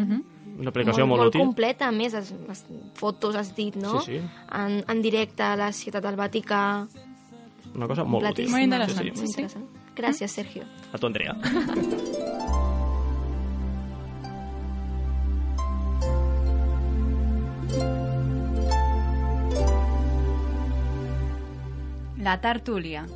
[0.58, 1.40] Una aplicació molt, molt, útil.
[1.46, 4.00] completa, a més, es, es, fotos has dit, no?
[4.02, 4.20] Sí, sí.
[4.52, 6.86] En, en directe a la ciutat del Vaticà.
[7.74, 8.50] Una cosa molt útil.
[8.52, 9.30] Molt interessant, Sí, Molt sí.
[9.32, 9.68] interessant.
[9.96, 10.64] Gràcies, Sergio.
[10.92, 11.34] A tu, Andrea.
[22.18, 23.06] La tertúlia.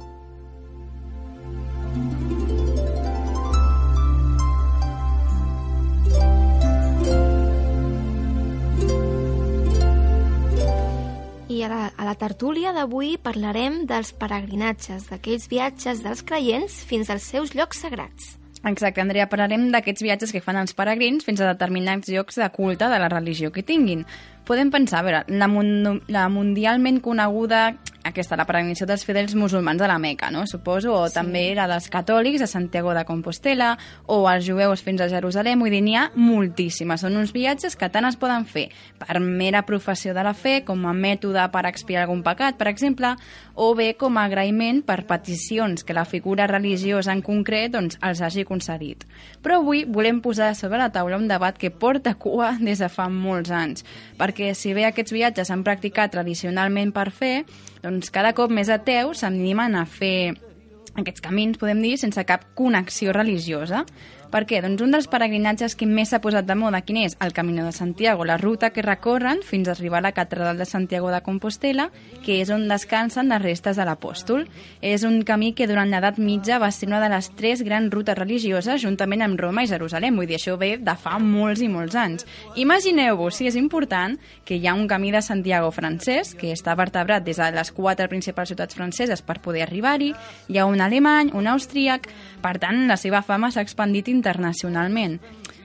[11.56, 17.08] I a la, a la tertúlia d'avui parlarem dels peregrinatges, d'aquells viatges dels creients fins
[17.08, 18.34] als seus llocs sagrats.
[18.68, 22.90] Exacte, Andrea, parlarem d'aquests viatges que fan els peregrins fins a determinats llocs de culte
[22.92, 24.04] de la religió que tinguin.
[24.46, 27.72] Podem pensar, a veure, la, mun la mundialment coneguda,
[28.06, 30.44] aquesta, la peregrinació dels fidels musulmans a la Meca, no?
[30.46, 31.16] suposo, o sí.
[31.16, 33.72] també la dels catòlics a Santiago de Compostela,
[34.06, 37.02] o els jueus fins a Jerusalem, vull dir, n'hi ha moltíssimes.
[37.02, 38.68] Són uns viatges que tant es poden fer
[39.00, 43.16] per mera professió de la fe, com a mètode per expiar algun pecat, per exemple,
[43.56, 48.22] o bé com a agraïment per peticions que la figura religiosa en concret doncs, els
[48.22, 49.06] hagi concedit.
[49.42, 53.08] Però avui volem posar sobre la taula un debat que porta cua des de fa
[53.10, 53.86] molts anys,
[54.20, 57.44] perquè si bé aquests viatges s'han practicat tradicionalment per fer,
[57.82, 60.34] doncs cada cop més ateus s'animen a fer
[60.96, 63.84] aquests camins, podem dir, sense cap connexió religiosa.
[64.36, 64.58] Per què?
[64.60, 67.14] Doncs un dels peregrinatges que més s'ha posat de moda, quin és?
[67.24, 70.66] El Camino de Santiago, la ruta que recorren fins a arribar a la catedral de
[70.68, 71.86] Santiago de Compostela,
[72.20, 74.44] que és on descansen les restes de l'apòstol.
[74.84, 78.18] És un camí que durant l'edat mitja va ser una de les tres grans rutes
[78.18, 80.20] religioses, juntament amb Roma i Jerusalem.
[80.20, 82.28] Vull dir, això ve de fa molts i molts anys.
[82.60, 87.24] Imagineu-vos, si és important, que hi ha un camí de Santiago francès, que està vertebrat
[87.24, 90.12] des de les quatre principals ciutats franceses per poder arribar-hi,
[90.52, 92.12] hi ha un alemany, un austríac,
[92.44, 94.12] per tant, la seva fama s'ha expandit.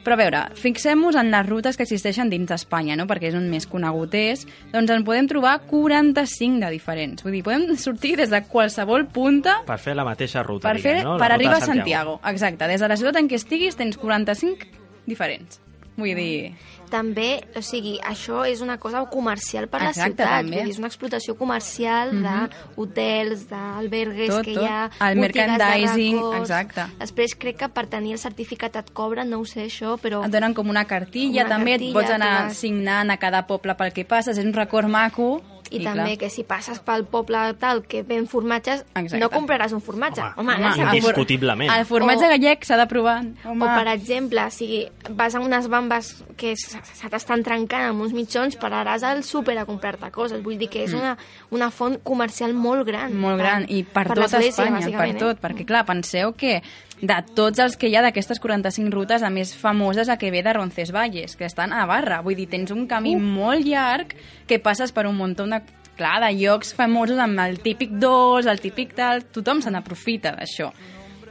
[0.02, 3.06] Però a veure, fixem-nos en les rutes que existeixen dins d'Espanya, no?
[3.10, 7.22] perquè és on més conegut és, doncs en podem trobar 45 de diferents.
[7.22, 10.98] Vull dir, podem sortir des de qualsevol punta Per fer la mateixa ruta, per, fer,
[10.98, 11.18] diguem, no?
[11.18, 12.18] La per ruta arribar a Santiago.
[12.34, 14.72] Exacte, des de la ciutat en què estiguis tens 45
[15.06, 15.62] diferents.
[16.02, 16.54] Vull dir...
[16.92, 20.42] També, o sigui, això és una cosa comercial per la Exacte, ciutat.
[20.42, 20.62] també.
[20.70, 24.64] És una explotació comercial d'hotels, d'albergues, Tot, que tot.
[24.64, 26.42] hi ha El merchandising, de records.
[26.50, 26.86] exacte.
[27.00, 30.24] Després crec que per tenir el certificat et cobren, no ho sé això, però...
[30.26, 33.46] Et donen com una cartilla, Una també cartilla, et pots anar vas- signant a cada
[33.48, 35.42] poble pel que passes, és un record maco.
[35.72, 39.20] I, també que si passes pel poble tal que ven formatges, Exacte.
[39.20, 40.22] no compraràs un formatge.
[40.36, 41.72] Home, Home, home, home, indiscutiblement.
[41.72, 43.22] El formatge O- gallec s'ha de provar.
[43.46, 43.64] Home.
[43.66, 48.58] O, per exemple, si vas a unes bambes que se t'estan trencant amb uns mitjons,
[48.60, 50.44] pararàs al súper a comprar-te coses.
[50.44, 51.16] Vull dir que és una,
[51.52, 53.14] una font comercial molt gran.
[53.14, 53.22] Mm.
[53.22, 55.42] molt gran, i per, tot l'església, Espanya, per bàsicament, tot, Eh?
[55.48, 56.62] perquè clar, penseu que
[57.02, 60.30] de tots els que hi ha d'aquestes 45 rutes, la més famosa és la que
[60.32, 62.22] ve de Roncesvalles, que està a Navarra.
[62.22, 64.14] Vull dir, tens un camí molt llarg
[64.48, 65.62] que passes per un munt de,
[65.98, 70.70] clar, de llocs famosos amb el típic dolç, el típic tal, tothom se n'aprofita d'això.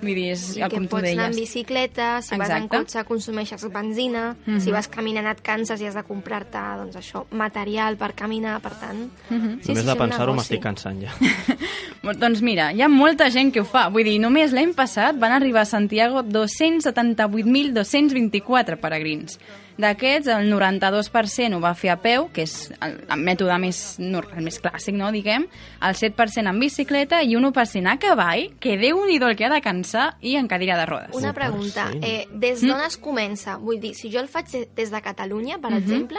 [0.01, 2.77] Vull dir, és I que com tu pots anar en bicicleta, si vas en Exacte.
[2.79, 4.61] cotxe consumeixes benzina, Mhm.
[4.61, 8.73] si vas caminant et canses i has de comprar-te doncs això, material per caminar, per
[8.81, 9.11] tant...
[9.29, 9.61] Mhm.
[9.69, 11.11] Només de un pensar-ho m'estic cansant ja.
[12.21, 13.89] Doncs mira, hi ha molta gent que ho fa.
[13.93, 19.39] Vull dir, només l'any passat van arribar a Santiago 278.224 peregrins.
[19.79, 24.29] D'aquests, el 92% ho va fer a peu, que és el, el mètode més, nor-
[24.37, 25.47] el més clàssic, no, diguem,
[25.81, 29.51] el 7% en bicicleta i un 1% a cavall, que déu nhi el que ha
[29.55, 31.15] de cansar, i en cadira de rodes.
[31.15, 33.57] Una pregunta, eh, des d'on es comença?
[33.57, 35.79] Vull dir, si jo el faig de- des de Catalunya, per Mhm.
[35.79, 36.19] exemple...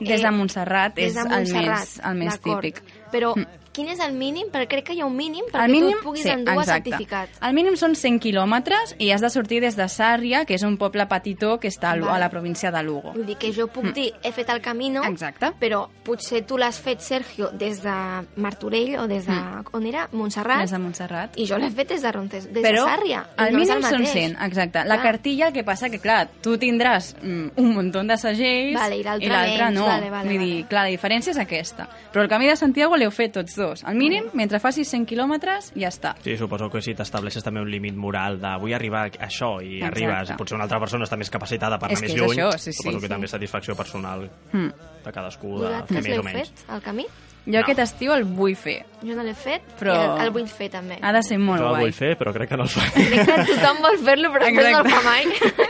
[0.00, 2.82] Des de Montserrat des és de el Montserrat, més, el més típic.
[3.12, 3.46] Però Mm.
[3.74, 4.48] Quin és el mínim?
[4.54, 6.90] Perquè crec que hi ha un mínim perquè El mínim, tu puguis sí, endur exacte.
[6.90, 7.28] certificat.
[7.42, 10.76] El mínim són 100 quilòmetres i has de sortir des de Sàrria, que és un
[10.78, 13.12] poble petitó que està a, a la província de Lugo.
[13.14, 15.12] Vull dir que jo puc dir, he fet el camino, Mm.
[15.12, 15.50] Exacte.
[15.60, 17.92] però potser tu l'has fet, Sergio, des de
[18.36, 19.34] Martorell o des de...
[19.72, 20.08] On era?
[20.12, 20.58] Montserrat.
[20.58, 20.60] Mm.
[20.62, 21.36] Des de Montserrat.
[21.40, 23.24] I jo l'he fet des de Ronces, des Però de Sàrria.
[23.38, 24.12] el no mínim són mateix.
[24.12, 24.84] 100, exacte.
[24.84, 25.02] La Clar.
[25.02, 29.02] cartilla, el que passa que, clar, tu tindràs mm, un munt de segells Vale, i
[29.02, 29.84] l'altre no.
[29.86, 30.68] vale, vale, Vull dir, vale.
[30.68, 31.88] clar, la diferència és aquesta.
[32.12, 33.63] Però el camí de Santiago l'heu fet tots dos.
[33.86, 36.14] El mínim, mentre facis 100 quilòmetres, ja està.
[36.22, 39.78] Sí, suposo que si t'estableixes també un límit moral de vull arribar a això i
[39.80, 39.86] Exacte.
[40.04, 42.72] arribes, potser una altra persona està més capacitada per anar més és lluny, això, sí,
[42.72, 43.12] sí, suposo que sí.
[43.14, 44.70] també és satisfacció personal Mm.
[45.04, 46.50] de cadascú de fer més o menys.
[46.50, 47.06] fet, el camí?
[47.46, 47.60] Jo No.
[47.60, 48.86] aquest estiu el vull fer.
[49.04, 50.96] Jo no l'he fet, Però- i el, el vull fer també.
[51.02, 51.82] Ha de ser molt Jo el guai.
[51.82, 52.86] vull fer, però crec que no el fa.
[52.94, 55.24] Crec que tothom vol fer-lo, però després no el fa mai.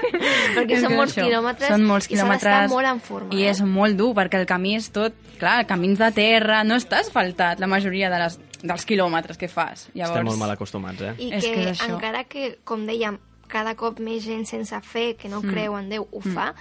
[0.57, 3.35] perquè són molts això, quilòmetres són molts i s'ha d'estar quilòmetres molt en forma.
[3.35, 3.51] i eh?
[3.51, 7.59] és molt dur perquè el camí és tot, clar, camins de terra, no està asfaltat
[7.59, 9.89] la majoria de les, dels quilòmetres que fas.
[9.95, 11.15] Llavors, Estem molt mal acostumats, eh?
[11.19, 11.91] I És que, que és això.
[11.97, 15.51] encara que, com dèiem, cada cop més gent sense fe, que no Mm.
[15.51, 16.55] creu en Déu, ho fa,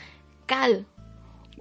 [0.48, 0.86] cal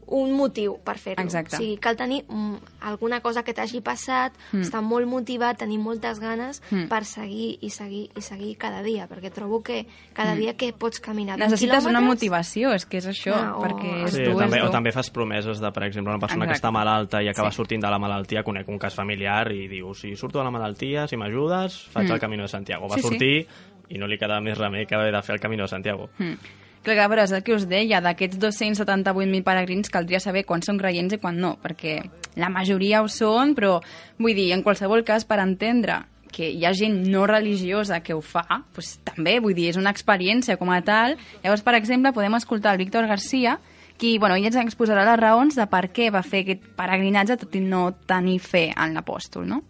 [0.07, 1.23] un motiu per fer-ho.
[1.23, 1.57] Exacte.
[1.57, 4.61] O sigui, cal tenir mm, alguna cosa que t'hagi passat, Mm.
[4.61, 6.89] estar molt motivat, tenir moltes ganes Mm.
[6.89, 11.01] per seguir i seguir i seguir cada dia, perquè trobo que cada dia que pots
[11.01, 11.51] caminar 20 Mm.
[11.51, 14.63] necessites una motivació, és que és això, Ah, o- perquè és Sí, dur, també, és
[14.63, 14.73] o dur.
[14.73, 16.69] també fas promeses de, per exemple, una persona que Exacte.
[16.69, 17.57] està malalta i acaba Sí.
[17.57, 21.07] sortint de la malaltia, conec un cas familiar i diu, si surto de la malaltia,
[21.09, 22.13] si m'ajudes, faig Mm.
[22.13, 22.89] el Camino de Santiago.
[22.89, 23.09] Va Sí, sí.
[23.09, 23.47] sortir
[23.89, 26.09] i no li quedava més remei que haver de fer el Camino de Santiago.
[26.19, 26.35] Mm.
[26.83, 30.81] Clar, a veure, és el que us deia, d'aquests 278.000 peregrins caldria saber quan són
[30.81, 32.01] creients i quan no, perquè
[32.43, 33.77] la majoria ho són, però
[34.19, 36.01] vull dir, en qualsevol cas, per entendre
[36.33, 38.43] que hi ha gent no religiosa que ho fa,
[38.75, 41.15] doncs, també, vull dir, és una experiència com a tal.
[41.45, 43.59] Llavors, per exemple, podem escoltar el Víctor Garcia,
[44.01, 47.55] qui, bueno, ell ens exposarà les raons de per què va fer aquest peregrinatge tot
[47.55, 49.63] i no tenir fe en l'apòstol, no?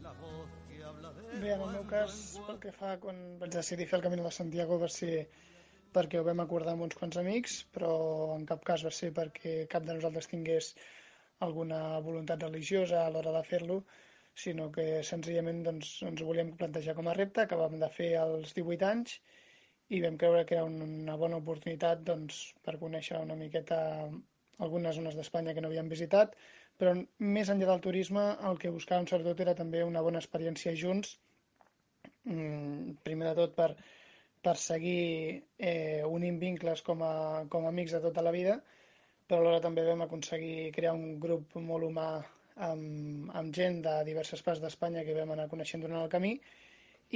[1.43, 4.31] Bé, en el meu cas, pel que fa, quan vaig decidir fer el Camí de
[4.33, 5.27] Santiago va ser
[5.97, 7.93] perquè ho vam acordar amb uns quants amics, però
[8.37, 10.73] en cap cas va ser perquè cap de nosaltres tingués
[11.47, 13.79] alguna voluntat religiosa a l'hora de fer-lo,
[14.45, 18.55] sinó que senzillament doncs, ens ho volíem plantejar com a repte, acabàvem de fer als
[18.59, 19.19] 18 anys
[19.93, 23.81] i vam creure que era un- una bona oportunitat doncs, per conèixer una miqueta
[24.59, 26.37] algunes zones d'Espanya que no havíem visitat,
[26.79, 31.17] però més enllà del turisme el que buscàvem sobretot era també una bona experiència junts
[32.25, 33.69] mm, primer de tot per,
[34.43, 37.15] per seguir eh, unint vincles com a,
[37.51, 38.57] com a amics de tota la vida,
[39.27, 42.09] però alhora també vam aconseguir crear un grup molt humà
[42.69, 46.35] amb, amb gent de diverses parts d'Espanya que vam anar coneixent durant el camí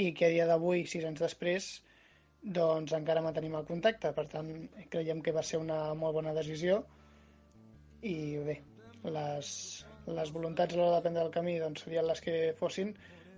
[0.03, 1.69] i que a dia d'avui, sis anys després,
[2.59, 4.13] doncs encara mantenim el contacte.
[4.17, 4.51] Per tant,
[4.93, 6.83] creiem que va ser una molt bona decisió
[8.07, 8.57] i bé,
[9.19, 9.51] les,
[10.19, 12.95] les voluntats a l'hora de prendre el camí doncs, serien les que fossin,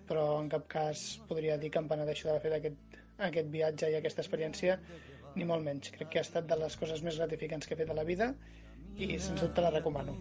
[0.08, 2.87] però en cap cas podria dir que em penedeixo d'haver fet aquest,
[3.18, 4.78] aquest viatge i aquesta experiència,
[5.34, 5.90] ni molt menys.
[5.94, 8.32] Crec que ha estat de les coses més gratificants que he fet a la vida
[8.98, 10.16] i sens dubte la recomano.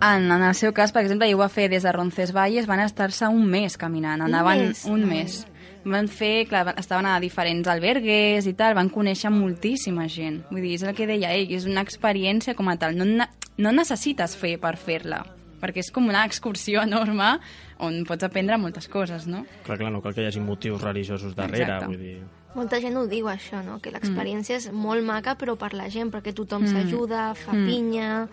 [0.00, 2.84] En, en el seu cas, per exemple, ell ho va fer des de Roncesvalles, van
[2.84, 4.84] estar-se un mes caminant, anaven mes?
[4.86, 5.40] un mes.
[5.88, 10.42] van fer, clar, estaven a diferents albergues i tal, van conèixer moltíssima gent.
[10.50, 12.98] Vull dir, és el que deia ell, és una experiència com a tal.
[12.98, 15.22] No, no necessites fer per fer-la,
[15.60, 17.38] perquè és com una excursió enorme
[17.78, 19.44] on pots aprendre moltes coses, no?
[19.64, 21.86] Clar, clar, no cal que hi hagi motius religiosos darrere, Exacte.
[21.86, 22.18] vull dir...
[22.54, 23.76] Molta gent ho diu, això, no?
[23.78, 27.66] Que l'experiència és molt maca, però per la gent, perquè tothom s'ajuda, fa Mm.
[27.68, 28.28] pinya...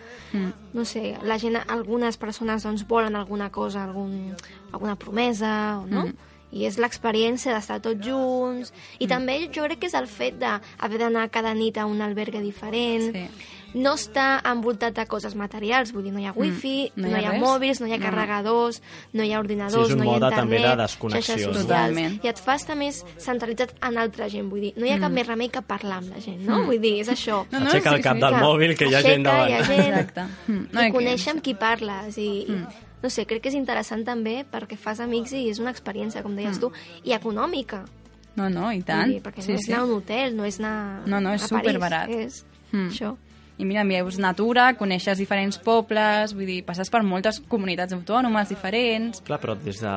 [0.72, 4.34] No sé, la gent, algunes persones doncs, volen alguna cosa, algun,
[4.72, 6.08] alguna promesa, no?
[6.50, 8.72] I és l'experiència d'estar tots junts.
[8.98, 12.40] I també jo crec que és el fet d'haver d'anar cada nit a un albergue
[12.40, 13.28] diferent, Sí.
[13.76, 17.12] No està envoltat de coses materials, vull dir, no hi ha wifi, Mm, no no,
[17.12, 17.40] hi ha hi ha res.
[17.42, 18.04] mòbils, no hi ha No.
[18.06, 18.80] carregadors,
[19.12, 21.52] no hi ha ordinadors, Sí, no hi ha mode internet, també de desconnexió, xarxes no?
[21.52, 22.24] socials, Totalment.
[22.24, 25.12] i et fa estar més centralitzat en altra gent, vull dir, no hi ha cap
[25.12, 26.62] més remei que parlar amb la gent, no?
[26.62, 26.66] Mm.
[26.66, 27.44] Vull dir, és això.
[27.52, 28.42] No, no, Aixeca sí, el cap sí, del clar.
[28.42, 29.50] mòbil, que hi ha gent Aixeca, davant.
[29.50, 29.80] hi ha gent.
[29.96, 30.20] Exacte.
[30.48, 32.46] Mm, No, I que- conèixer amb qui parles i...
[32.48, 32.66] Mm.
[33.02, 36.32] No sé, crec que és interessant també perquè fas amics i és una experiència, com
[36.32, 36.36] Mm.
[36.36, 36.72] deies tu,
[37.04, 37.84] i econòmica.
[38.36, 39.08] No, no, i Vull tant.
[39.12, 42.08] dir, perquè no és anar a un hotel, no és anar No, no, és superbarat.
[42.08, 42.88] És Mm.
[42.88, 43.16] això.
[43.56, 49.22] I mira, veus natura, coneixes diferents pobles, vull dir, passes per moltes comunitats autònomes diferents.
[49.24, 49.92] Clar, però des de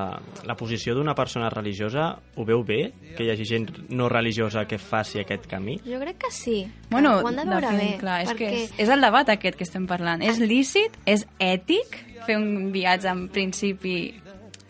[0.47, 2.79] la posició d'una persona religiosa, ho veu bé
[3.17, 5.75] que hi hagi gent no religiosa que faci aquest camí?
[5.83, 6.61] Jo crec que sí.
[6.89, 7.97] Bueno, ho han de veure fet, bé.
[7.99, 8.47] clar, és, perquè...
[8.47, 10.23] que és, és el debat aquest que estem parlant.
[10.23, 10.95] És lícit?
[11.09, 13.97] És ètic fer un viatge en principi,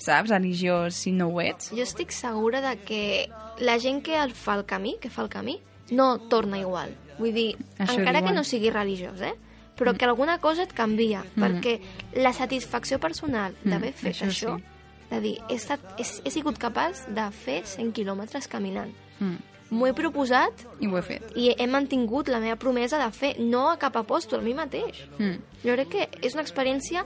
[0.02, 1.69] saps, religiós si no ho ets?
[1.75, 3.04] Jo estic segura de que
[3.62, 5.60] la gent que el fa el camí, que fa el camí,
[5.91, 6.95] no torna igual.
[7.19, 8.36] Vull dir, Això encara que diuen.
[8.39, 9.36] no sigui religiós, eh?
[9.79, 11.77] Però que alguna cosa et canvia, perquè
[12.19, 15.05] la satisfacció personal d'haver fet això això, sí.
[15.12, 18.91] de dir, he, estat, he, he sigut capaç de fer 100 quilòmetres caminant.
[19.19, 19.38] Mm.
[19.69, 21.32] M'ho he proposat I ho he fet.
[21.38, 25.03] i he mantingut la meva promesa de fer no a cap apòstol, a mi mateix.
[25.19, 25.38] Mm.
[25.63, 27.05] Jo crec que és una experiència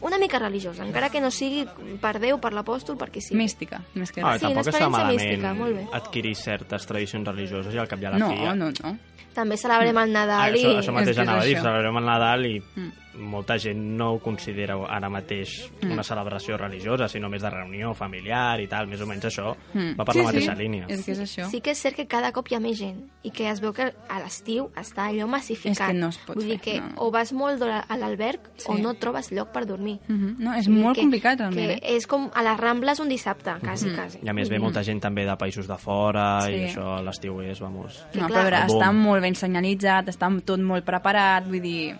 [0.00, 1.66] una mica religiosa, encara que no sigui
[2.00, 3.34] per Déu, per l'apòstol, perquè sí.
[3.34, 4.34] Mística, més que Ah.
[4.38, 5.86] Sí, tampoc està malament mística, molt bé.
[5.92, 8.42] adquirir certes tradicions religioses i al cap i a la No, fi...
[8.44, 8.98] ja- no, no.
[9.34, 10.76] També celebrem el Ah, Nadal això, i...
[10.78, 11.62] això mateix És que és anava a dir, això.
[11.62, 12.92] celebrem el Nadal i Mm.
[13.18, 18.60] Molta gent no ho considera ara mateix una celebració religiosa, sinó més de reunió familiar
[18.60, 19.96] i tal, més o menys això Mm.
[19.98, 20.62] va per sí, la mateixa sí.
[20.62, 20.86] línia.
[20.88, 21.48] És que és això.
[21.50, 23.72] Sí que és cert que cada cop hi ha més gent i que es veu
[23.72, 25.72] que a l'estiu està allò massificat.
[25.90, 26.92] És que no es pot Vull dir fer, que no.
[26.96, 28.66] o vas molt a l'alberg Sí.
[28.68, 29.98] o no trobes lloc per dormir.
[30.08, 30.36] Mhm.
[30.38, 31.66] No, és Vull dir molt que- complicat, realment.
[31.66, 31.96] Que Eh?
[31.96, 34.18] és com a les Rambles un dissabte, quasi, quasi.
[34.22, 36.52] I a més ve dir, molta gent també de països de fora Sí.
[36.52, 38.04] i això a l'estiu és, vamos...
[38.14, 41.96] No, però a veure, està molt ben senyalitzat, està tot molt preparat, vull dir,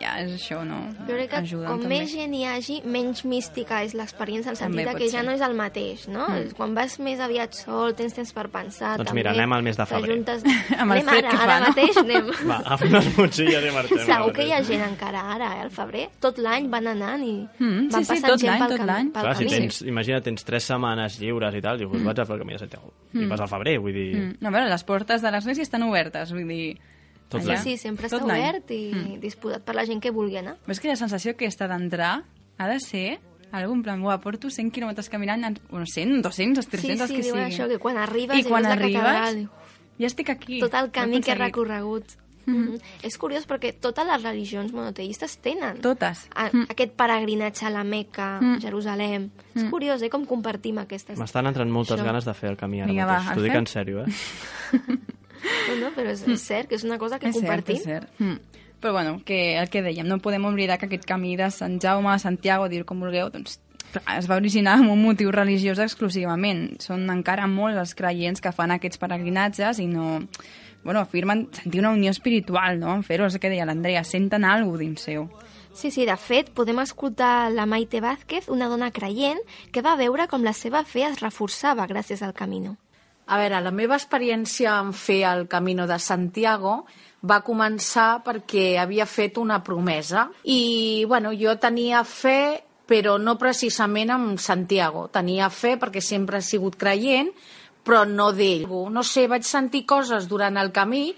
[0.00, 0.78] ja és això, no?
[1.06, 1.98] Jo crec que Ajuden com també.
[2.00, 5.26] més gent hi hagi, menys mística és l'experiència, en el sentit També que ja ser.
[5.26, 6.26] no és el mateix, no?
[6.28, 6.52] Mm.
[6.56, 9.20] Quan vas més aviat sol, tens temps per pensar, Doncs també.
[9.22, 10.18] mira, anem al mes de febrer.
[10.24, 10.44] t'ajuntes-
[10.80, 11.66] Amb el anem fred ara, que fa, ara no?
[11.68, 12.30] mateix anem.
[12.50, 14.04] Va, agafa unes motxilles i marxem.
[14.06, 16.08] Segur que hi ha gent encara ara, eh, al febrer.
[16.20, 18.86] Tot l'any van anant i Mm, van sí, sí, passant tot gent l'any, pel, tot
[18.86, 19.10] l'any.
[19.12, 19.56] pel Clar, si camí.
[19.58, 22.04] tens, imagina, tens tres setmanes lliures i tal, dius, mm.
[22.04, 22.92] vaig a fer el camí de Santiago.
[23.14, 24.10] I vas al febrer, vull dir...
[24.16, 24.36] Mm.
[24.40, 26.78] No, a veure, les portes de l'església estan obertes, vull dir...
[27.28, 27.62] Tot Sí, l'any.
[27.62, 28.40] sí, sempre Tot està l'any.
[28.40, 30.56] obert i disposat per la gent que vulgui anar.
[30.64, 32.24] Però és que la sensació que està d'entrar
[32.58, 37.08] ha de ser algun plan, buah, porto 100 quilòmetres caminant, en- bueno, 100, 200, 300,
[37.08, 37.66] Sí, sí, que diuen siguin.
[37.66, 39.50] això, que quan arribes I i, quan la arribes, catedral, dius,
[39.98, 40.58] Ja estic aquí.
[40.60, 42.04] tot el camí que he recorregut.
[42.46, 42.78] Mhm.
[43.02, 46.28] És curiós perquè totes les religions monoteistes tenen Totes.
[46.34, 46.66] a, Mm.
[46.68, 48.58] aquest peregrinatge a la Meca, Mm.
[48.60, 49.30] Jerusalem.
[49.54, 51.16] És curiós, eh, com compartim aquestes...
[51.18, 52.04] M'estan entrant moltes Això.
[52.04, 53.34] ganes de fer el camí ara Vinga, mateix.
[53.34, 54.12] T'ho dic en sèrio, eh?
[55.44, 57.76] No, no, però és, és cert que és una cosa que És cert, compartim.
[57.76, 58.10] és cert.
[58.18, 58.62] Mm.
[58.80, 62.10] Però bueno, que el que dèiem, no podem oblidar que aquest camí de Sant Jaume
[62.12, 63.58] a Santiago, dir com vulgueu, doncs
[63.94, 66.76] clar, es va originar amb un motiu religiós exclusivament.
[66.84, 70.20] Són encara molts els creients que fan aquests peregrinatges i no...
[70.84, 74.44] Bueno, afirmen sentir una unió espiritual, no?, en fer-ho, és el que deia l'Andrea, senten
[74.44, 75.30] alguna dins seu.
[75.72, 79.40] Sí, sí, de fet, podem escoltar la Maite Vázquez, una dona creient,
[79.72, 82.76] que va veure com la seva fe es reforçava gràcies al Camino.
[83.26, 86.84] A veure, la meva experiència en fer el Camino de Santiago
[87.24, 94.12] va començar perquè havia fet una promesa i, bueno, jo tenia fe però no precisament
[94.12, 95.06] amb Santiago.
[95.08, 97.30] Tenia fe perquè sempre he sigut creient,
[97.84, 98.66] però no d'ell.
[98.92, 101.14] No sé, vaig sentir coses durant el camí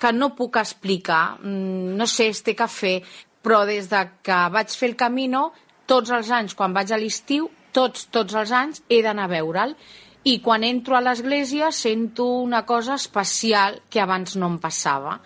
[0.00, 1.38] que no puc explicar.
[1.42, 3.00] Mm, No sé, es té que fer.
[3.42, 5.50] Però des de que vaig fer el Camino,
[5.86, 9.74] tots els anys, quan vaig a l'estiu, tots, tots els anys, he d'anar a veure'l.
[10.22, 15.16] I quan entro a l'església sento una cosa especial que abans no em passava.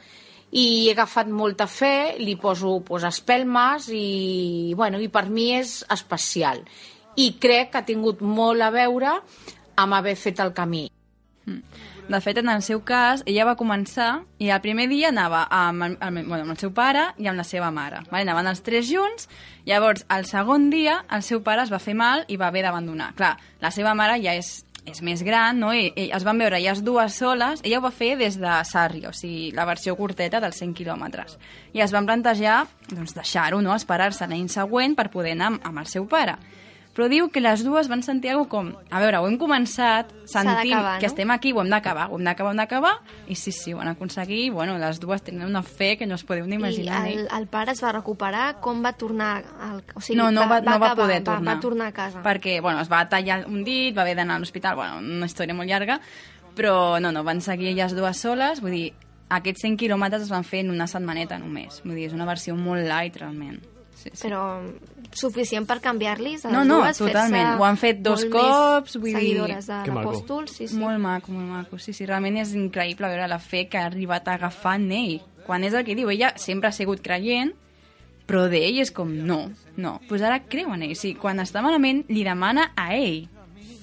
[0.54, 5.80] I he agafat molta fe, li poso pues, espelmes i, bueno, i per mi és
[5.90, 6.62] especial.
[7.18, 9.16] I crec que ha tingut molt a veure
[9.74, 10.86] amb haver fet el camí.
[12.04, 15.86] De fet, en el seu cas, ella va començar i el primer dia anava amb
[15.86, 18.02] el, amb, bueno, amb el seu pare i amb la seva mare.
[18.10, 18.26] Vale?
[18.26, 19.26] Anaven els tres junts,
[19.66, 23.14] llavors, el segon dia, el seu pare es va fer mal i va haver d'abandonar.
[23.16, 24.52] Clar, la seva mare ja és
[24.86, 25.72] és més gran, no?
[25.74, 29.04] I, i es van veure elles dues soles, ella ho va fer des de Sarri,
[29.08, 31.38] o sigui, la versió curteta dels 100 quilòmetres.
[31.74, 33.74] I es van plantejar doncs, deixar-ho, no?
[33.74, 36.36] esperar-se l'any següent per poder anar amb, amb el seu pare.
[36.94, 38.68] Però diu que les dues van sentir alguna com...
[38.94, 41.10] A veure, ho hem començat, sentim d'acabar, que no?
[41.10, 42.92] estem aquí, ho hem d'acabar, ho hem d'acabar, ho hem d'acabar,
[43.26, 46.14] i sí, sí, ho van aconseguir, i bueno, les dues tenen una fe que no
[46.14, 47.00] us podeu ni I imaginar.
[47.10, 47.28] el, eh?
[47.34, 49.32] el pare es va recuperar, com va tornar...
[49.58, 51.56] Al, o sigui, no, no va, no va acabar, poder va, tornar.
[51.56, 52.22] Va, tornar a casa.
[52.22, 55.58] Perquè, bueno, es va tallar un dit, va haver d'anar a l'hospital, bueno, una història
[55.58, 55.98] molt llarga,
[56.54, 58.88] però no, no, van seguir elles dues soles, vull dir,
[59.34, 62.54] aquests 100 quilòmetres es van fer en una setmaneta només, vull dir, és una versió
[62.54, 63.58] molt light, realment.
[63.94, 64.20] Sí, sí.
[64.28, 64.44] Però
[65.16, 67.58] suficient per canviar-los a les No, no, dues, totalment.
[67.60, 70.12] Ho han fet dos cops, vull dir- de Que maco.
[70.12, 70.76] l'apòstol, sí, sí.
[70.76, 71.78] Molt maco, molt maco.
[71.78, 75.20] Sí, sí, realment és increïble veure la fe que ha arribat a agafar en ell.
[75.46, 77.52] Quan és el que diu, ella sempre ha sigut creient,
[78.26, 79.90] però d'ell és com, no, no.
[79.98, 80.94] Doncs pues ara creu en ell.
[80.96, 83.28] Sigui, quan està malament, li demana a ell.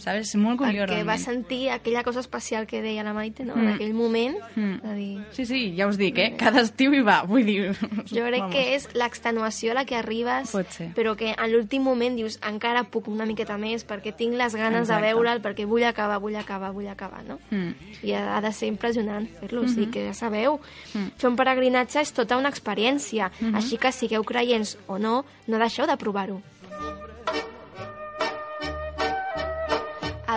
[0.02, 0.18] Saps?
[0.32, 1.24] És molt curiós, perquè va realment.
[1.24, 3.56] sentir aquella cosa especial que deia la Maite, no?
[3.56, 3.62] Mm.
[3.62, 4.82] En aquell moment, Mm.
[4.82, 5.20] de dir...
[5.32, 6.36] Sí, sí, ja us dic, eh?
[6.38, 7.74] Cada estiu hi va, vull dir...
[8.10, 8.56] Jo crec vamos.
[8.56, 10.52] que és l'extenuació a la que arribes,
[10.95, 14.82] però que en l'últim moment dius encara puc una miqueta més perquè tinc les ganes
[14.89, 15.06] Exacte.
[15.06, 17.39] de veure'l, perquè vull acabar, vull acabar, vull acabar, no?
[17.52, 17.76] Mm.
[18.04, 19.91] I ha, de ser impressionant fer-lo, o sigui Mhm.
[19.91, 20.60] que ja sabeu,
[20.93, 21.12] Mm.
[21.18, 23.56] fer un peregrinatge és tota una experiència, Mhm.
[23.56, 26.41] així que sigueu creients o no, no deixeu de provar-ho.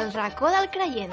[0.04, 1.12] El racó del creient.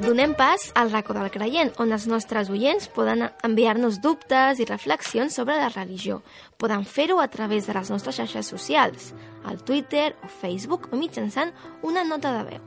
[0.00, 5.36] Donem pas al racó del creient, on els nostres oients poden enviar-nos dubtes i reflexions
[5.36, 6.22] sobre la religió.
[6.56, 9.12] Poden fer-ho a través de les nostres xarxes socials,
[9.44, 12.64] al Twitter o Facebook o mitjançant una nota de veu.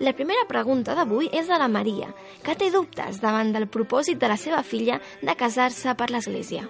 [0.00, 4.32] La primera pregunta d'avui és de la Maria, que té dubtes davant del propòsit de
[4.32, 6.64] la seva filla de casar-se per l'Església.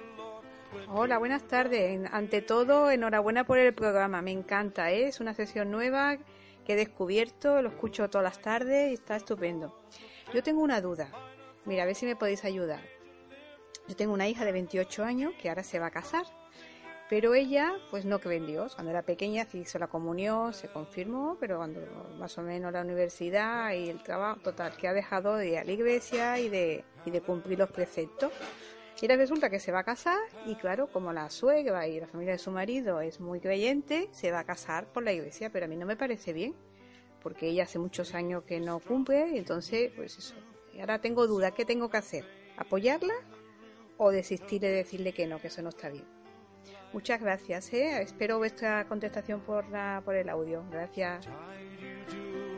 [0.91, 2.01] Hola, buenas tardes.
[2.13, 4.23] Ante todo, enhorabuena por el programa.
[4.23, 5.09] Me encanta, ¿eh?
[5.09, 6.17] es una sesión nueva
[6.65, 9.79] que he descubierto, lo escucho todas las tardes y está estupendo.
[10.33, 11.11] Yo tengo una duda.
[11.67, 12.81] Mira, a ver si me podéis ayudar.
[13.87, 16.25] Yo tengo una hija de 28 años que ahora se va a casar,
[17.11, 18.75] pero ella, pues no cree en Dios.
[18.75, 21.83] Cuando era pequeña se hizo la comunión, se confirmó, pero cuando
[22.19, 25.65] más o menos la universidad y el trabajo, total, que ha dejado de ir a
[25.65, 28.33] la iglesia y de, y de cumplir los preceptos.
[29.01, 32.07] Y ahora resulta que se va a casar y claro, como la suegra y la
[32.09, 35.67] familia de su marido es muy creyente, se va a casar por la iglesia, pero
[35.67, 36.55] a mí no me parece bien,
[37.23, 40.35] porque ella hace muchos años que no cumple, y entonces, pues eso.
[40.75, 42.25] Y ahora tengo duda, ¿qué tengo que hacer?
[42.57, 43.15] ¿Apoyarla
[43.99, 46.05] o desistir de decirle que no, que eso no está bien?
[46.93, 48.03] Muchas gracias, ¿eh?
[48.03, 50.65] espero vuestra contestación por, la, por el audio.
[50.73, 51.29] Gracias.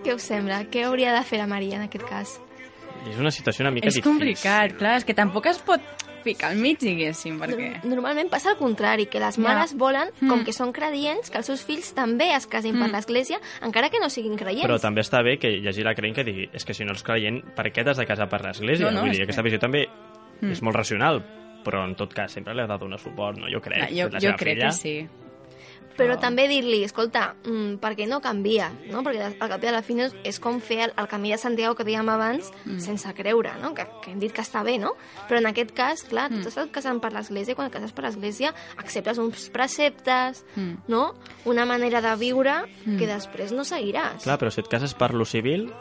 [0.04, 0.62] Què us sembla?
[0.72, 2.38] Què hauria de fer la Maria en aquest cas?
[3.10, 4.06] És una situació una mica És difícil.
[4.08, 5.82] complicat, clar, és que tampoc es pot
[6.22, 7.82] ficar al mig, diguéssim, perquè...
[7.84, 9.42] Normalment passa el contrari, que les Ja.
[9.42, 10.44] mares volen, com Mm.
[10.44, 12.92] que són credients, que els seus fills també es casin per Mm.
[12.92, 14.66] l'església, encara que no siguin creients.
[14.66, 16.92] Però també està bé que hi hagi la creient que digui és que si no
[16.92, 18.86] ets creient, per què t'has de casar per l'església?
[18.86, 19.88] No, no, Vull dir, que- aquesta visió també
[20.40, 20.52] Mm.
[20.52, 21.22] és molt racional,
[21.64, 23.46] però en tot cas sempre li has de donar suport, no?
[23.52, 23.82] Jo crec.
[23.82, 24.66] Ah, jo, la jo crec filla.
[24.68, 25.08] que sí.
[26.00, 28.70] Però també dir-li, escolta, mm, per què no canvia?
[28.90, 29.02] No?
[29.04, 31.36] Perquè al cap i a la fi és, és com fer el, el camí de
[31.38, 32.78] Santiago que dèiem abans Mm.
[32.80, 33.74] sense creure, no?
[33.74, 34.94] que, que hem dit que està bé, no?
[35.28, 36.42] Però en aquest cas, clar, tu Mm.
[36.46, 40.74] t'estàs casant per l'església i quan et cases per l'església acceptes uns preceptes, Mm.
[40.88, 41.14] no?
[41.44, 42.98] Una manera de viure Mm.
[42.98, 44.22] que després no seguiràs.
[44.24, 45.72] Clar, però si et cases per lo civil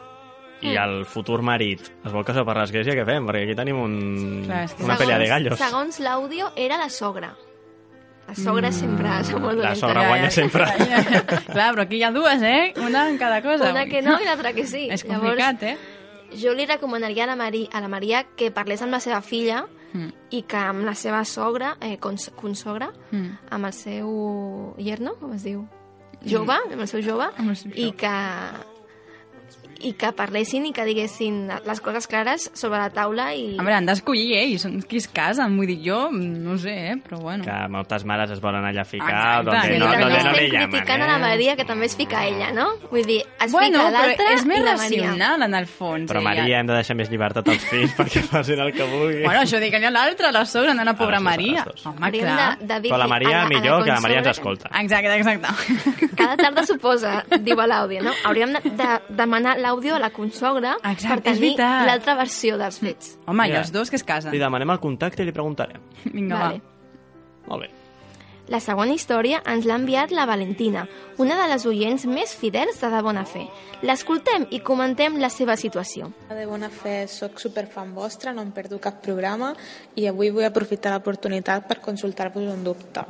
[0.60, 0.76] i Mm.
[0.76, 3.24] el futur marit es vol casar per l'església, què fem?
[3.26, 4.42] Perquè aquí tenim un...
[4.44, 5.58] Clar, una pelea de gallos.
[5.58, 7.34] Segons l'àudio, era la sogra.
[8.30, 8.72] La sogra Mm.
[8.78, 9.80] sempre són molt La dolentes.
[9.80, 10.64] sogra guanya sempre.
[11.52, 12.72] Clar, però aquí hi ha dues, eh?
[12.86, 13.70] Una en cada cosa.
[13.70, 14.86] Una que no i l'altra que sí.
[14.90, 15.76] És complicat, eh?
[16.40, 19.64] Jo li recomanaria a la, Mari, a la Maria que parlés amb la seva filla
[19.92, 20.12] Mm.
[20.30, 23.30] i que amb la seva sogra, eh, cons consogra, Mm.
[23.50, 25.66] amb el seu yerno, com es diu?
[26.24, 27.26] Jove, amb el seu jove,
[27.56, 28.06] seu i que
[29.86, 33.56] i que parlessin i que diguessin les coses clares sobre la taula i...
[33.58, 36.96] A veure, han d'escollir ells, són qui es casen, vull dir, jo no sé, eh?
[37.04, 37.44] però bueno.
[37.46, 40.36] Que moltes mares es volen allà ficar, Exacte, donde que no, també donde no estem
[40.36, 41.24] le llaman, criticant a la eh?
[41.24, 42.66] Maria, que també es fica ella, no?
[42.90, 45.02] Vull dir, es bueno, fica l'altra és més i la Maria.
[45.06, 46.08] racional, en el fons.
[46.10, 46.28] Però ella.
[46.30, 49.24] Maria, hem de deixar més llibertat als fills perquè facin el que vulguin.
[49.24, 51.86] Bueno, això digue a l'altra, a la sogra, no a la pobra A les dues,
[51.86, 51.94] a Maria.
[51.94, 52.56] Home, clar.
[52.60, 54.70] de, de dir Però la Maria a millor, que la Maria ens escolta.
[54.80, 56.10] Exacte, exacte.
[56.16, 58.14] Cada tarda suposa, diu a l'àudio, no?
[58.28, 58.90] Hauríem de, de
[59.22, 63.16] demanar l'àudio a la consogra Exacte, per tenir l'altra versió dels fets.
[63.26, 63.62] Home, i Mira.
[63.62, 64.34] els dos que es casen.
[64.34, 65.82] Li demanem el contacte i li preguntarem.
[66.16, 66.64] Vinga, Vale.
[67.46, 67.76] Molt bé.
[68.50, 70.88] La segona història ens l'ha enviat la Valentina,
[71.22, 73.44] una de les oients més fidels de De Bona Fe.
[73.86, 76.08] L'escoltem i comentem la seva situació.
[76.26, 79.52] De bona fe sóc superfan vostra, no em perdo cap programa
[79.94, 83.06] i avui vull aprofitar l'oportunitat per consultar-vos un dubte.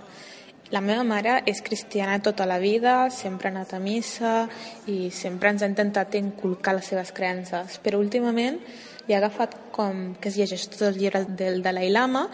[0.70, 4.44] La meva mare és cristiana tota la vida, sempre ha anat a missa
[4.86, 8.60] i sempre ens ha intentat inculcar les seves creences, però últimament
[9.08, 12.28] li ha agafat com que es llegeix tots els llibres del Dalai Lama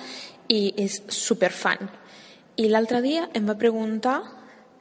[0.53, 1.89] i és superfan.
[2.61, 4.19] I l'altre dia em va preguntar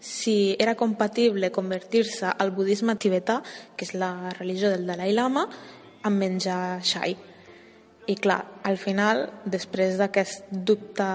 [0.03, 3.39] si era compatible convertir-se al budisme tibetà,
[3.77, 5.47] que és la religió del Dalai Lama,
[6.03, 7.15] amb menjar xai.
[8.07, 11.05] I clar, al final, després d'aquest dubte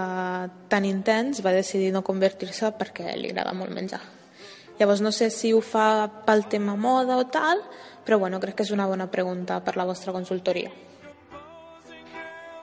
[0.69, 4.01] tan intens, va decidir no convertir-se perquè li agrada molt menjar.
[4.81, 7.61] Llavors no sé si ho fa pel tema moda o tal,
[8.05, 10.73] però bueno, crec que és una bona pregunta per la vostra consultoria.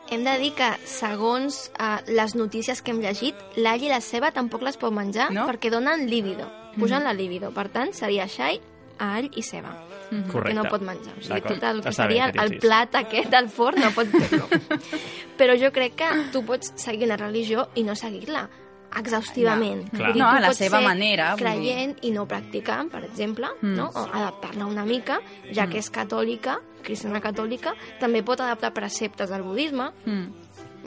[0.10, 4.32] Hem de dir que, segons eh, les notícies que hem llegit, l'all i la ceba
[4.32, 5.48] tampoc les pot menjar No?
[5.48, 6.48] perquè donen líbido,
[6.78, 7.04] pugen Mm.
[7.04, 7.52] la líbido.
[7.54, 8.62] Per tant, seria xai,
[9.00, 9.87] all i ceba.
[10.12, 10.24] Mhm.
[10.26, 10.54] Que Correcte.
[10.56, 11.14] no pot menjar.
[11.18, 13.92] O sigui, tot el que Està bé seria aquest el plat aquest del forn no
[13.92, 14.48] pot fer-lo.
[15.38, 18.50] Però jo crec que tu pots seguir una religió i no seguir-la
[18.98, 19.84] exhaustivament.
[19.92, 20.14] No, clar.
[20.14, 21.36] Dir, No, a la seva manera.
[21.38, 23.76] Creient i no practicant, per exemple, Mm.
[23.76, 23.90] no?
[23.94, 25.20] o adaptar-la una mica,
[25.54, 30.28] ja que és catòlica, cristiana catòlica, també pot adaptar preceptes del budisme, Mm.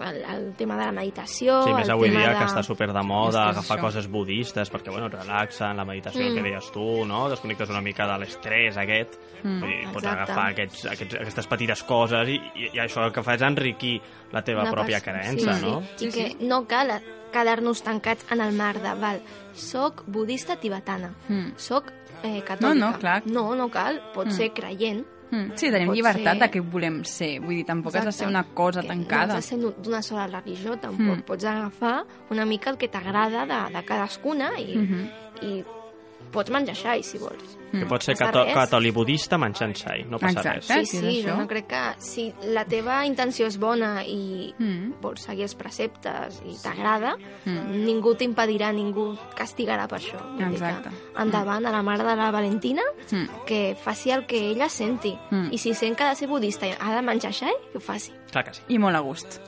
[0.00, 1.62] El, el tema de la meditació...
[1.64, 2.38] Sí, més avui dia de...
[2.38, 3.84] que està super de moda agafar això.
[3.84, 6.34] coses budistes perquè, bueno, relaxen, la meditació, Mm.
[6.34, 7.28] que deies tu, no?
[7.30, 9.18] Desconnectes una mica de l'estrès aquest.
[9.42, 9.60] Mm.
[9.62, 10.16] Dir, pots Exacte.
[10.16, 14.00] agafar aquests, aquests, aquestes petites coses i, i, i això el que fa és enriquir
[14.32, 15.82] la teva Una pròpia creença, sí, no?
[15.96, 16.92] Sí, I que no cal
[17.32, 19.20] quedar-nos tancats en el mar de, val,
[19.54, 21.52] soc budista tibetana, Mm.
[21.56, 21.92] soc
[22.22, 22.74] eh, catòlica.
[22.74, 23.22] No, no, clar.
[23.26, 24.30] No, no cal, pot Mm.
[24.36, 25.06] ser creient.
[25.30, 25.52] Mm.
[25.54, 27.40] Sí, tenim Pot llibertat ser- de què volem ser.
[27.40, 28.30] Vull dir, tampoc has de ser Exacte.
[28.48, 29.26] una cosa Que tancada.
[29.26, 31.18] No has de ser d'una sola religió, tampoc.
[31.18, 31.22] Mm.
[31.22, 35.10] Pots agafar una mica el que t'agrada de, de cadascuna i, Mhm.
[35.42, 35.64] i
[36.32, 37.56] pots menjar xai, si vols.
[37.70, 38.54] Que pot ser catò res.
[38.56, 40.66] catòlic budista menjant xai, no passa res.
[40.66, 44.94] Sí, sí, jo no crec que si la teva intenció és bona i Mm.
[45.00, 47.84] vols seguir els preceptes i t'agrada, Mm.
[47.86, 50.18] ningú t'impedirà, ningú castigarà per això.
[50.50, 50.90] Exacte.
[51.16, 53.44] Endavant a la mare de la Valentina, Mm.
[53.46, 55.16] que faci el que ella senti.
[55.30, 55.52] Mm.
[55.52, 57.80] I si sent que ha de ser budista i ha de menjar xai, que ho
[57.80, 58.12] faci.
[58.32, 58.62] Clar que sí.
[58.68, 59.40] I molt a gust.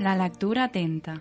[0.00, 1.18] La lectura atenta.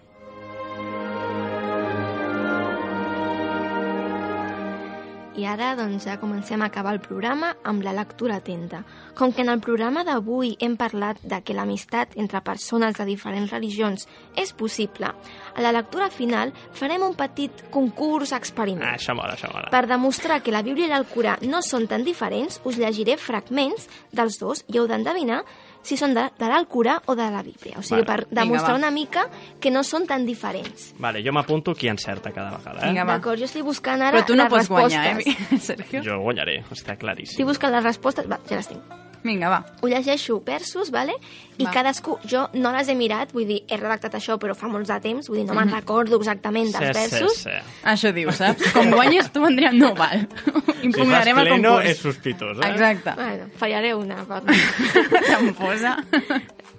[5.35, 8.85] I ara doncs, ja comencem a acabar el programa amb la lectura atenta.
[9.19, 13.51] Com que en el programa d'avui hem parlat de que l'amistat entre persones de diferents
[13.51, 15.09] religions és possible,
[15.55, 18.85] a la lectura final farem un petit concurs experiment.
[18.87, 19.69] Ah, això mola, això mola.
[19.73, 24.39] Per demostrar que la Bíblia i l'Alcorà no són tan diferents, us llegiré fragments dels
[24.39, 25.41] dos i heu d'endevinar
[25.81, 27.77] si són de, de l'Alcorà o de la Bíblia.
[27.79, 28.25] O sigui, Vale.
[28.27, 28.77] per demostrar Vinga, va.
[28.77, 29.25] una mica
[29.59, 30.93] que no són tan diferents.
[30.99, 32.89] Vale, jo m'apunto qui encerta cada vegada, eh?
[32.91, 33.05] Vinga.
[33.07, 34.93] D'acord, jo estic buscant ara Però tu no les pots respostes.
[34.93, 35.21] guanyar,
[35.55, 36.01] eh, Sergio?
[36.09, 37.33] Jo guanyaré, està claríssim.
[37.39, 38.27] Estic buscant les respostes...
[38.29, 38.83] Va, ja les tinc.
[39.23, 39.65] Vinga, va.
[39.81, 41.13] Ho llegeixo versos, vale?
[41.57, 41.71] I Va.
[41.71, 42.17] cadascú...
[42.23, 45.27] Jo no les he mirat, vull dir, he redactat això, però fa molts de temps,
[45.27, 45.73] vull dir, no me'n Mhm.
[45.75, 47.33] recordo exactament dels versos.
[47.43, 47.49] sí.
[47.83, 48.71] Això dius, saps?
[48.71, 50.27] Com guanyes tu, Andrea, no val.
[50.81, 51.89] Impugnarem si el fas pleno, concurs.
[51.89, 52.69] és sospitós, eh?
[52.71, 53.11] Exacte.
[53.15, 54.23] Bueno, fallaré una.
[54.25, 54.43] Per...
[55.27, 55.97] Tramposa.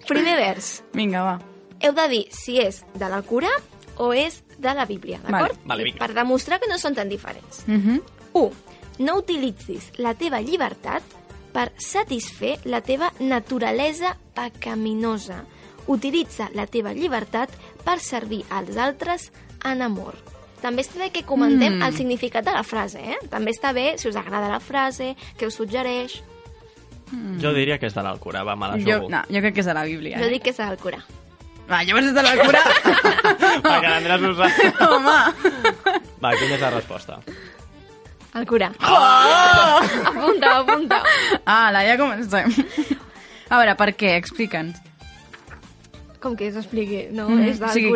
[0.08, 0.82] Primer vers.
[0.94, 1.38] Vinga, va.
[1.80, 3.50] Heu de dir si és de l'Alcorà
[4.00, 5.56] o és de la Bíblia, d'acord?
[5.64, 5.84] Vale.
[5.84, 5.94] Vale.
[5.98, 7.64] Per demostrar que no són tan diferents.
[7.68, 8.02] Uh -huh.
[8.32, 8.52] 1.
[8.98, 11.02] No utilitzis la teva llibertat
[11.52, 15.44] per satisfer la teva naturalesa pecaminosa.
[15.86, 17.50] Utilitza la teva llibertat
[17.84, 19.30] per servir als altres
[19.64, 20.14] en amor.
[20.60, 21.82] També està bé que comentem Mm.
[21.82, 23.16] el significat de la frase, eh?
[23.30, 26.22] També està bé si us agrada la frase, què us suggereix.
[27.40, 29.08] Jo diria que és de l'Alcorà, va, me la Jo, jugo.
[29.10, 30.18] no, jo crec que és de la Bíblia.
[30.18, 30.28] Jo Eh?
[30.30, 31.00] dic que és de l'Alcorà.
[31.68, 32.60] Va, llavors és de l'Alcorà.
[33.64, 34.80] Perquè l'Andrés ho sap.
[34.90, 35.18] Home.
[36.20, 37.18] Va, quina és la resposta?
[38.32, 38.70] Alcorà.
[38.80, 39.80] Oh!
[40.06, 41.02] apunta, apunta.
[41.44, 42.52] Ala, ja comencem.
[43.50, 44.12] A veure, per què?
[44.20, 44.78] Explica'ns.
[46.22, 47.08] Com que s'expliqui?
[47.16, 47.90] No, Mm, és de o sigui.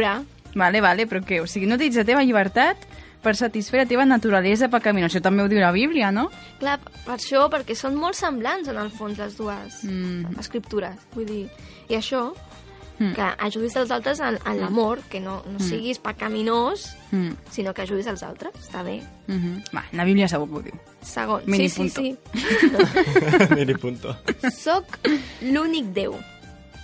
[0.55, 1.41] Vale, vale, però què?
[1.43, 2.87] O sigui, no utilitza la teva llibertat
[3.24, 5.18] per satisfer la teva naturalesa pecaminosa.
[5.18, 6.28] Això també ho diu la Bíblia, no?
[6.61, 10.39] Clar, per això, perquè són molt semblants en el fons les dues Mm.
[10.41, 10.97] escriptures.
[11.14, 11.49] Vull dir,
[11.89, 12.32] i això,
[12.99, 13.12] Mm.
[13.12, 15.68] que ajudis els altres en, en l'amor, que no, no Mm.
[15.68, 17.32] siguis pecaminós, Mm.
[17.51, 18.55] sinó que ajudis els altres.
[18.55, 19.03] Està bé.
[19.28, 19.62] Uh -huh.
[19.74, 20.74] Va, la Bíblia segur que ho diu.
[21.03, 21.42] Segon.
[21.47, 22.38] Mini sí, sí, punto.
[22.38, 23.55] sí.
[23.57, 24.16] Mini punto.
[24.53, 24.84] Soc
[25.42, 26.14] l'únic Déu.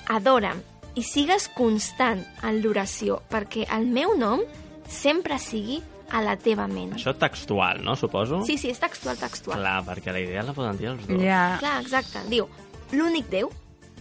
[0.08, 0.61] Adora'm
[0.94, 4.40] i sigues constant en l'oració, perquè el meu nom
[4.88, 5.80] sempre sigui
[6.11, 6.94] a la teva ment.
[6.94, 8.42] Això textual, no, suposo?
[8.44, 9.61] Sí, sí, és textual, textual.
[9.61, 11.16] Clar, perquè la idea la poden dir els dos.
[11.20, 12.18] Clar, exacte.
[12.28, 12.48] Diu,
[12.92, 13.48] l'únic Déu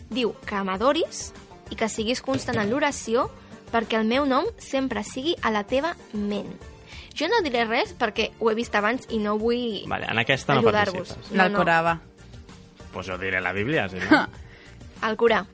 [0.10, 1.32] diu que m'adoris
[1.70, 3.30] i que siguis constant en l'oració
[3.72, 6.50] perquè el meu nom sempre sigui a la teva ment.
[7.16, 10.54] Jo no diré res perquè ho he vist abans i no vull Vale, en aquesta
[10.56, 11.10] no ajudar-vos.
[11.10, 11.32] participes.
[11.32, 11.44] No, no.
[11.44, 11.98] L'Alcorà, va.
[12.94, 14.26] Pues jo diré la Bíblia, si no.
[15.08, 15.46] El Corà.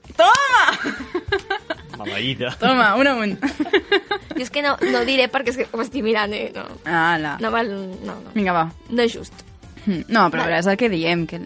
[1.98, 2.52] Maleïda.
[2.60, 3.38] Toma, un amunt.
[4.36, 6.50] Jo és que no, no diré perquè és que ho estic mirant, eh?
[6.56, 7.36] No, Ala.
[7.40, 7.70] no val...
[8.04, 8.34] No, no.
[8.36, 8.66] Vinga, va.
[8.90, 9.46] No és just.
[9.86, 10.60] Mm, No, però Vale.
[10.60, 11.40] és el que diem, que...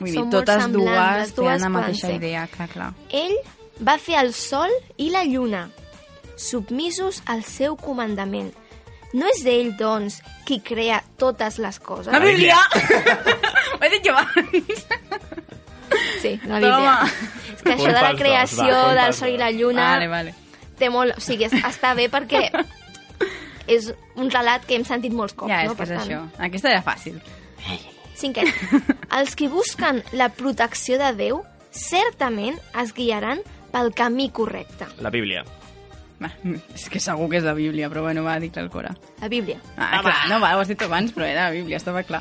[0.00, 2.14] Vull dir, Són molt totes semblants, dues les dues tenen la poden mateixa ser.
[2.20, 2.90] idea, clar, clar.
[3.12, 3.34] Ell
[3.86, 5.68] va fer el sol i la lluna,
[6.36, 8.52] submisos al seu comandament.
[9.12, 12.12] No és ell, doncs, qui crea totes les coses?
[12.12, 12.58] La Bíblia!
[13.74, 14.84] Ho he dit jo abans.
[16.22, 16.76] Sí, la Bíblia.
[16.76, 17.08] Toma.
[17.56, 20.34] És que això de la dos, creació va, del sol i la lluna Vale, vale.
[20.78, 21.16] té molt...
[21.18, 22.44] O sigui, es- està bé perquè
[23.70, 25.76] és un relat que hem sentit molts cops, Ja, és no?
[25.76, 26.46] que és Per tant, això.
[26.46, 27.18] Aquesta era fàcil.
[28.20, 28.46] Cinquè.
[29.18, 31.42] Els que busquen la protecció de Déu
[31.74, 33.42] certament es guiaran
[33.72, 34.88] pel camí correcte.
[35.00, 35.44] La Bíblia.
[36.20, 36.28] Va,
[36.76, 38.92] és que segur que és la Bíblia, però bueno, va, dic l'Alcorà.
[39.22, 39.56] La Bíblia.
[39.78, 42.20] Ah, clar, no, va, ho has dit abans, però era la Bíblia, estava clar.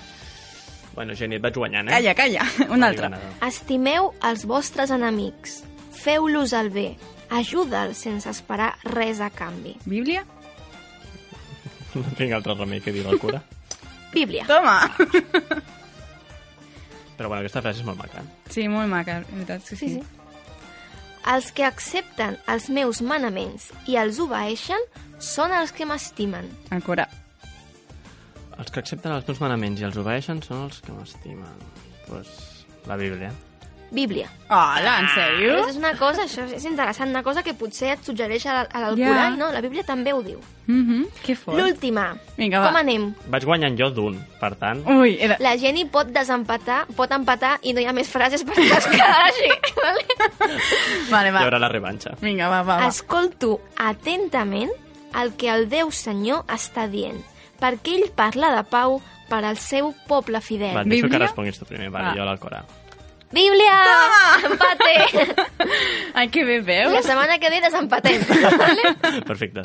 [0.95, 1.97] Bueno, Geni, et vaig guanyant, eh?
[1.97, 3.11] Calla, calla, un altre.
[3.45, 5.59] Estimeu els vostres enemics,
[5.99, 6.87] feu-los el bé,
[7.35, 9.75] ajuda'ls sense esperar res a canvi.
[9.85, 10.23] Bíblia?
[11.95, 13.41] No tinc altre remei que dir el cura.
[14.15, 14.45] Bíblia.
[14.47, 14.79] Toma!
[17.19, 18.23] Però bueno, aquesta frase és molt maca.
[18.47, 19.89] Sí, molt maca, la veritat, sí, sí.
[19.89, 20.18] Sí, sí.
[21.27, 24.85] Els que accepten els meus manaments i els obeeixen
[25.19, 26.47] són els que m'estimen.
[26.71, 27.09] Alcorà.
[28.59, 31.67] Els que accepten els meus manaments i els obeeixen són els que m'estimen.
[32.07, 32.31] Pues,
[32.87, 33.33] la Bíblia.
[33.91, 34.27] Bíblia.
[34.49, 35.55] Hola, en sèrio?
[35.69, 39.29] És una cosa, això és interessant, una cosa que potser et suggereix a a l'Alcorà,
[39.33, 40.39] i no, la Bíblia també ho diu.
[40.67, 41.07] Mm -hmm.
[41.25, 41.57] Que fort.
[41.57, 42.15] L'última.
[42.37, 42.67] Vinga, va.
[42.67, 43.13] Com anem?
[43.27, 44.85] Vaig guanyant jo d'un, per tant...
[44.87, 45.37] Ui, era...
[45.39, 49.25] La Jenny pot desempatar, pot empatar i no hi ha més frases perquè es quedarà
[49.25, 49.49] així.
[49.75, 50.05] Vale?
[51.09, 51.39] Vale, Hi va.
[51.39, 52.11] haurà la revanxa.
[52.21, 52.87] Vinga, va, va, va.
[52.87, 54.69] Escolto atentament
[55.21, 57.23] el que el Déu Senyor està dient,
[57.59, 60.75] perquè ell parla de pau per al seu poble fidel.
[60.75, 61.25] Va, et deixo que Bíblia?
[61.27, 61.89] responguis tu primer.
[61.89, 62.15] Vale, Va.
[62.15, 62.63] jo l'Alcorà.
[63.31, 63.75] Bíblia!
[64.45, 65.35] Empate!
[66.13, 66.91] Ai, que bé veus.
[66.93, 68.21] La setmana que ve desempatem.
[68.57, 69.21] Vale?
[69.29, 69.61] Perfecte.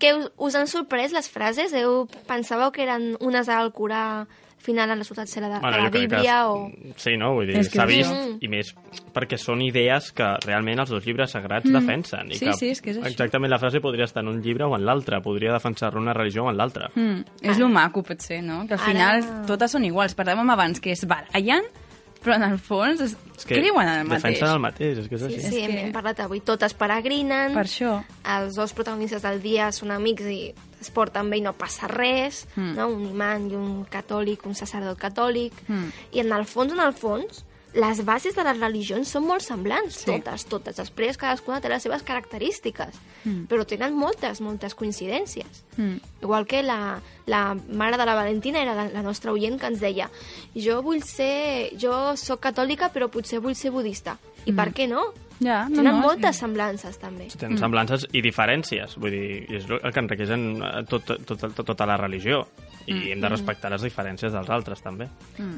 [0.00, 1.72] que us, us han sorprès les frases?
[1.72, 5.76] Heu, pensàveu que eren unes al Corà, al final han resultat ser la de, Bueno,
[5.76, 6.70] la crec que Bíblia es- o...
[6.96, 7.34] Sí, no?
[7.36, 8.38] Vull dir, que s'ha vist, això.
[8.40, 8.72] i més
[9.14, 12.32] perquè són idees que realment els dos llibres sagrats defensen.
[12.32, 13.10] I Sí, que sí, és que és això.
[13.12, 16.46] Exactament la frase podria estar en un llibre o en l'altre, podria defensar una religió
[16.46, 16.88] o en l'altra.
[16.96, 18.62] Mm, és lo maco, potser, no?
[18.66, 20.16] Que al Ara- final totes són iguals.
[20.16, 21.68] Parlàvem abans que és barallant,
[22.24, 23.16] però en el fons es...
[23.36, 24.22] És que creuen en el mateix.
[24.22, 25.40] defensen el mateix, és que és Sí, així.
[25.40, 26.40] sí, És hem, que- hem parlat avui.
[26.40, 28.02] Totes peregrinen, Per això.
[28.38, 32.46] els dos protagonistes del dia són amics i es porten bé i no passa res,
[32.56, 32.74] Mm.
[32.76, 32.88] no?
[32.88, 35.90] un imant i un catòlic, un sacerdot catòlic, Mm.
[36.12, 37.44] i en el fons, en el fons,
[37.74, 40.06] les bases de les religions són molt semblants, Sí.
[40.06, 40.76] totes, totes.
[40.76, 42.94] Després cadascuna té les seves característiques,
[43.24, 43.46] Mm.
[43.48, 45.64] però tenen moltes, moltes coincidències.
[45.76, 45.96] Mm.
[46.22, 49.80] Igual que la, la mare de la Valentina era la, la nostra oient que ens
[49.80, 50.10] deia
[50.54, 51.70] jo vull ser...
[51.76, 54.18] jo sóc catòlica però potser vull ser budista.
[54.46, 55.12] I per què no?
[55.40, 56.40] Ja, no, Tenen no, moltes sí.
[56.40, 57.26] semblances també.
[57.36, 61.64] Tenen semblances i diferències, vull dir, i és el que enriqueixen eh, tot, tot, tot,
[61.66, 62.46] tota la religió.
[62.86, 63.12] I Mm.
[63.14, 65.08] hem de respectar les diferències dels altres, també.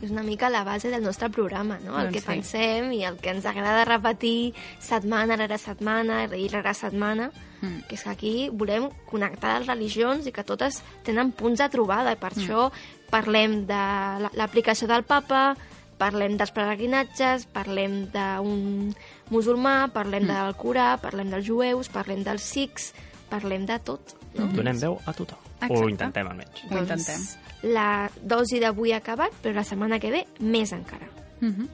[0.01, 1.97] És una mica la base del nostre programa, no?
[1.99, 2.27] El Doncs que sí.
[2.27, 7.81] pensem i el que ens agrada repetir setmana rere setmana, i rere setmana, Mm.
[7.89, 12.13] que és que aquí volem connectar les religions i que totes tenen punts de trobada,
[12.13, 12.39] i per Mm.
[12.39, 12.71] això
[13.11, 15.57] parlem de la- l'aplicació del papa,
[15.99, 18.95] parlem dels peregrinatges, parlem d'un
[19.31, 20.27] musulmà, parlem Mm.
[20.27, 22.93] del Corà, parlem dels jueus, parlem dels sikhs,
[23.31, 24.17] parlem de tot.
[24.35, 24.47] No?
[24.53, 25.39] Donem veu a tothom.
[25.61, 25.85] Exacte.
[25.85, 26.63] O intentem, almenys.
[26.71, 27.17] Ho intentem.
[27.17, 31.09] Doncs la dosi d'avui ha acabat, però la setmana que ve més encara.
[31.41, 31.69] Mm -hmm.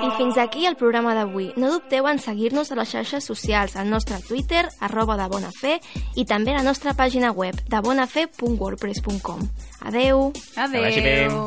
[0.00, 1.50] I fins aquí el programa d'avui.
[1.60, 5.80] No dubteu en seguir-nos a les xarxes socials, al nostre Twitter, arroba de Bona Fe,
[6.16, 9.44] i també a la nostra pàgina web, debonafe.wordpress.com.
[9.84, 10.32] Adeu!
[10.56, 10.84] Adeu!
[10.84, 11.44] Adeu!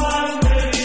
[0.00, 0.75] Adeu.